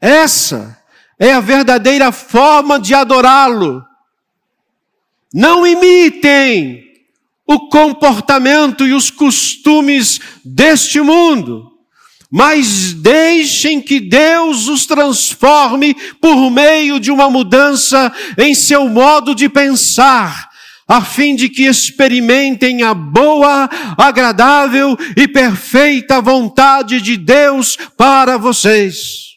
Essa 0.00 0.78
é 1.18 1.32
a 1.32 1.40
verdadeira 1.40 2.12
forma 2.12 2.78
de 2.78 2.94
adorá-lo 2.94 3.88
não 5.32 5.66
imitem 5.66 6.84
o 7.46 7.68
comportamento 7.68 8.86
e 8.86 8.92
os 8.92 9.10
costumes 9.10 10.20
deste 10.44 11.00
mundo, 11.00 11.72
mas 12.30 12.92
deixem 12.92 13.80
que 13.80 14.00
Deus 14.00 14.68
os 14.68 14.86
transforme 14.86 15.94
por 16.20 16.50
meio 16.50 17.00
de 17.00 17.10
uma 17.10 17.30
mudança 17.30 18.12
em 18.36 18.54
seu 18.54 18.88
modo 18.88 19.34
de 19.34 19.48
pensar, 19.48 20.48
a 20.86 21.02
fim 21.02 21.34
de 21.34 21.48
que 21.48 21.64
experimentem 21.64 22.82
a 22.82 22.94
boa, 22.94 23.68
agradável 23.96 24.96
e 25.16 25.28
perfeita 25.28 26.20
vontade 26.20 27.00
de 27.00 27.16
Deus 27.16 27.76
para 27.96 28.36
vocês. 28.38 29.27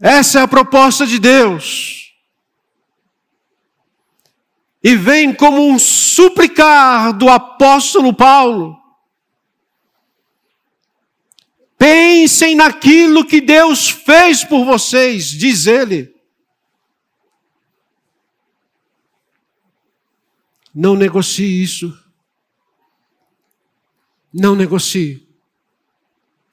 Essa 0.00 0.40
é 0.40 0.42
a 0.42 0.48
proposta 0.48 1.06
de 1.06 1.18
Deus 1.18 2.04
e 4.84 4.94
vem 4.94 5.34
como 5.34 5.66
um 5.66 5.78
suplicar 5.78 7.16
do 7.16 7.30
apóstolo 7.30 8.12
Paulo. 8.12 8.78
Pensem 11.78 12.54
naquilo 12.54 13.24
que 13.24 13.40
Deus 13.40 13.88
fez 13.88 14.44
por 14.44 14.62
vocês, 14.66 15.24
diz 15.24 15.66
ele. 15.66 16.14
Não 20.74 20.94
negocie 20.94 21.62
isso. 21.62 21.98
Não 24.30 24.54
negocie. 24.54 25.26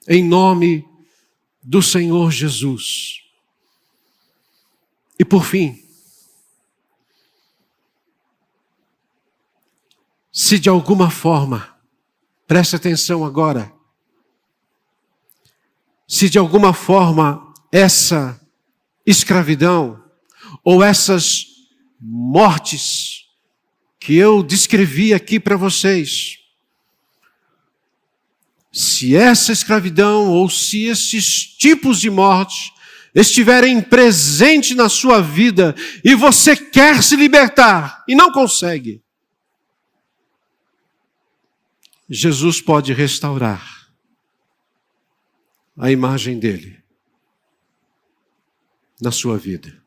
Em 0.08 0.24
nome 0.24 0.88
do 1.62 1.82
Senhor 1.82 2.30
Jesus. 2.30 3.21
E 5.22 5.24
por 5.24 5.44
fim, 5.44 5.80
se 10.32 10.58
de 10.58 10.68
alguma 10.68 11.12
forma, 11.12 11.78
preste 12.44 12.74
atenção 12.74 13.24
agora, 13.24 13.72
se 16.08 16.28
de 16.28 16.38
alguma 16.38 16.72
forma 16.72 17.54
essa 17.70 18.44
escravidão 19.06 20.02
ou 20.64 20.82
essas 20.82 21.46
mortes 22.00 23.26
que 24.00 24.16
eu 24.16 24.42
descrevi 24.42 25.14
aqui 25.14 25.38
para 25.38 25.56
vocês, 25.56 26.38
se 28.72 29.14
essa 29.14 29.52
escravidão 29.52 30.32
ou 30.32 30.50
se 30.50 30.86
esses 30.86 31.46
tipos 31.46 32.00
de 32.00 32.10
morte 32.10 32.72
estiverem 33.14 33.80
presentes 33.80 34.76
na 34.76 34.88
sua 34.88 35.20
vida 35.20 35.74
e 36.04 36.14
você 36.14 36.56
quer 36.56 37.02
se 37.02 37.14
libertar 37.16 38.04
e 38.08 38.14
não 38.14 38.32
consegue, 38.32 39.02
Jesus 42.08 42.60
pode 42.60 42.92
restaurar 42.92 43.90
a 45.76 45.90
imagem 45.90 46.38
dele 46.38 46.82
na 49.00 49.10
sua 49.10 49.38
vida. 49.38 49.82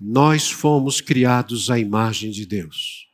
Nós 0.00 0.50
fomos 0.50 1.00
criados 1.00 1.70
à 1.70 1.78
imagem 1.78 2.30
de 2.30 2.46
Deus. 2.46 3.08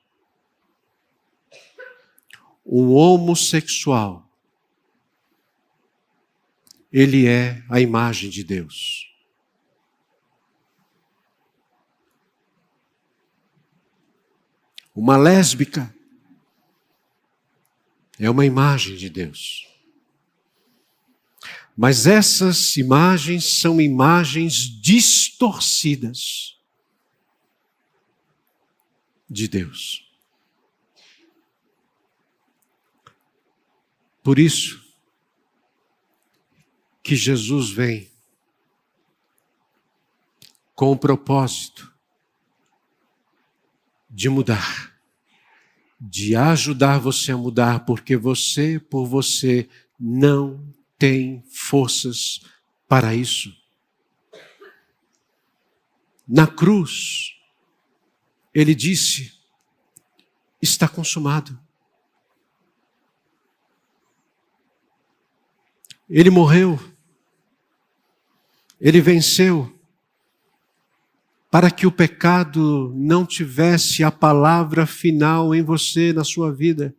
O 2.62 2.92
homossexual, 2.92 4.23
ele 6.96 7.26
é 7.26 7.60
a 7.68 7.80
imagem 7.80 8.30
de 8.30 8.44
Deus. 8.44 9.12
Uma 14.94 15.16
lésbica 15.16 15.92
é 18.16 18.30
uma 18.30 18.46
imagem 18.46 18.94
de 18.94 19.10
Deus. 19.10 19.66
Mas 21.76 22.06
essas 22.06 22.76
imagens 22.76 23.58
são 23.58 23.80
imagens 23.80 24.54
distorcidas 24.80 26.56
de 29.28 29.48
Deus. 29.48 30.08
Por 34.22 34.38
isso 34.38 34.83
que 37.04 37.14
Jesus 37.14 37.70
vem 37.70 38.10
com 40.74 40.90
o 40.90 40.96
propósito 40.96 41.94
de 44.10 44.28
mudar 44.28 44.94
de 46.06 46.36
ajudar 46.36 46.98
você 46.98 47.32
a 47.32 47.36
mudar, 47.36 47.86
porque 47.86 48.14
você, 48.14 48.78
por 48.78 49.06
você, 49.06 49.68
não 49.98 50.62
tem 50.98 51.42
forças 51.48 52.40
para 52.86 53.14
isso. 53.14 53.54
Na 56.28 56.46
cruz, 56.46 57.32
ele 58.52 58.74
disse: 58.74 59.32
está 60.60 60.86
consumado. 60.86 61.58
Ele 66.08 66.28
morreu, 66.28 66.78
ele 68.84 69.00
venceu, 69.00 69.74
para 71.50 71.70
que 71.70 71.86
o 71.86 71.90
pecado 71.90 72.92
não 72.94 73.24
tivesse 73.24 74.04
a 74.04 74.10
palavra 74.10 74.84
final 74.84 75.54
em 75.54 75.62
você, 75.62 76.12
na 76.12 76.22
sua 76.22 76.52
vida. 76.52 76.94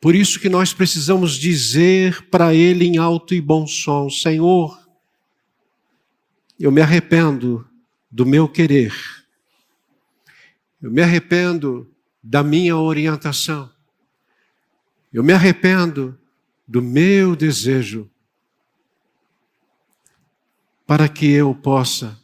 Por 0.00 0.14
isso 0.14 0.38
que 0.38 0.48
nós 0.48 0.72
precisamos 0.72 1.32
dizer 1.32 2.28
para 2.28 2.54
Ele 2.54 2.84
em 2.84 2.98
alto 2.98 3.34
e 3.34 3.40
bom 3.40 3.66
som: 3.66 4.08
Senhor, 4.08 4.78
eu 6.56 6.70
me 6.70 6.80
arrependo 6.80 7.68
do 8.08 8.24
meu 8.24 8.48
querer, 8.48 8.94
eu 10.80 10.92
me 10.92 11.02
arrependo 11.02 11.92
da 12.22 12.44
minha 12.44 12.76
orientação, 12.76 13.68
Eu 15.12 15.24
me 15.24 15.32
arrependo 15.32 16.16
do 16.68 16.80
meu 16.80 17.34
desejo 17.34 18.09
para 20.90 21.08
que 21.08 21.30
eu 21.30 21.54
possa 21.54 22.20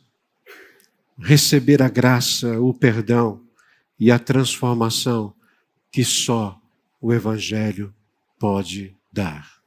receber 1.16 1.80
a 1.80 1.88
graça, 1.88 2.60
o 2.60 2.74
perdão 2.74 3.48
e 3.96 4.10
a 4.10 4.18
transformação 4.18 5.32
que 5.88 6.04
só 6.04 6.60
o 7.00 7.14
Evangelho 7.14 7.94
pode 8.40 8.98
dar. 9.12 9.62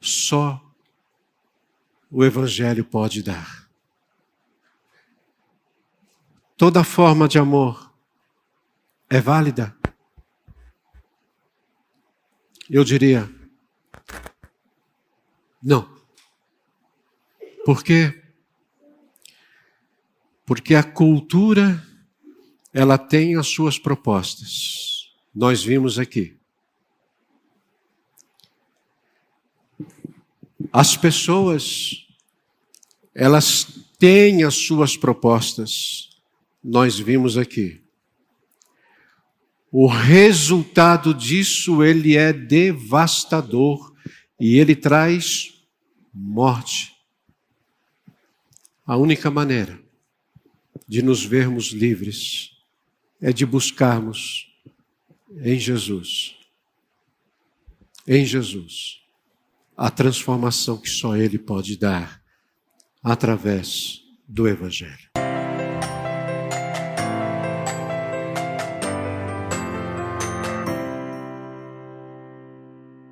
Só 0.00 0.72
o 2.08 2.24
Evangelho 2.24 2.84
pode 2.84 3.24
dar. 3.24 3.68
Toda 6.56 6.84
forma 6.84 7.26
de 7.26 7.40
amor 7.40 7.92
é 9.10 9.20
válida. 9.20 9.76
Eu 12.70 12.84
diria, 12.84 13.28
não. 15.62 15.88
Por 17.64 17.84
quê? 17.84 18.22
Porque 20.44 20.74
a 20.74 20.82
cultura 20.82 21.86
ela 22.72 22.98
tem 22.98 23.36
as 23.36 23.46
suas 23.46 23.78
propostas. 23.78 25.12
Nós 25.34 25.62
vimos 25.62 25.98
aqui. 25.98 26.36
As 30.72 30.96
pessoas 30.96 32.02
elas 33.14 33.66
têm 33.98 34.42
as 34.42 34.54
suas 34.54 34.96
propostas. 34.96 36.10
Nós 36.64 36.98
vimos 36.98 37.36
aqui. 37.36 37.80
O 39.70 39.86
resultado 39.86 41.14
disso 41.14 41.82
ele 41.82 42.16
é 42.16 42.32
devastador 42.32 43.92
e 44.38 44.58
ele 44.58 44.74
traz 44.74 45.51
morte. 46.12 46.94
A 48.86 48.96
única 48.96 49.30
maneira 49.30 49.80
de 50.86 51.02
nos 51.02 51.24
vermos 51.24 51.66
livres 51.66 52.50
é 53.20 53.32
de 53.32 53.46
buscarmos 53.46 54.50
em 55.40 55.58
Jesus, 55.58 56.36
em 58.06 58.24
Jesus, 58.24 59.00
a 59.76 59.90
transformação 59.90 60.76
que 60.76 60.90
só 60.90 61.16
Ele 61.16 61.38
pode 61.38 61.78
dar 61.78 62.22
através 63.02 64.02
do 64.28 64.46
Evangelho. 64.46 65.10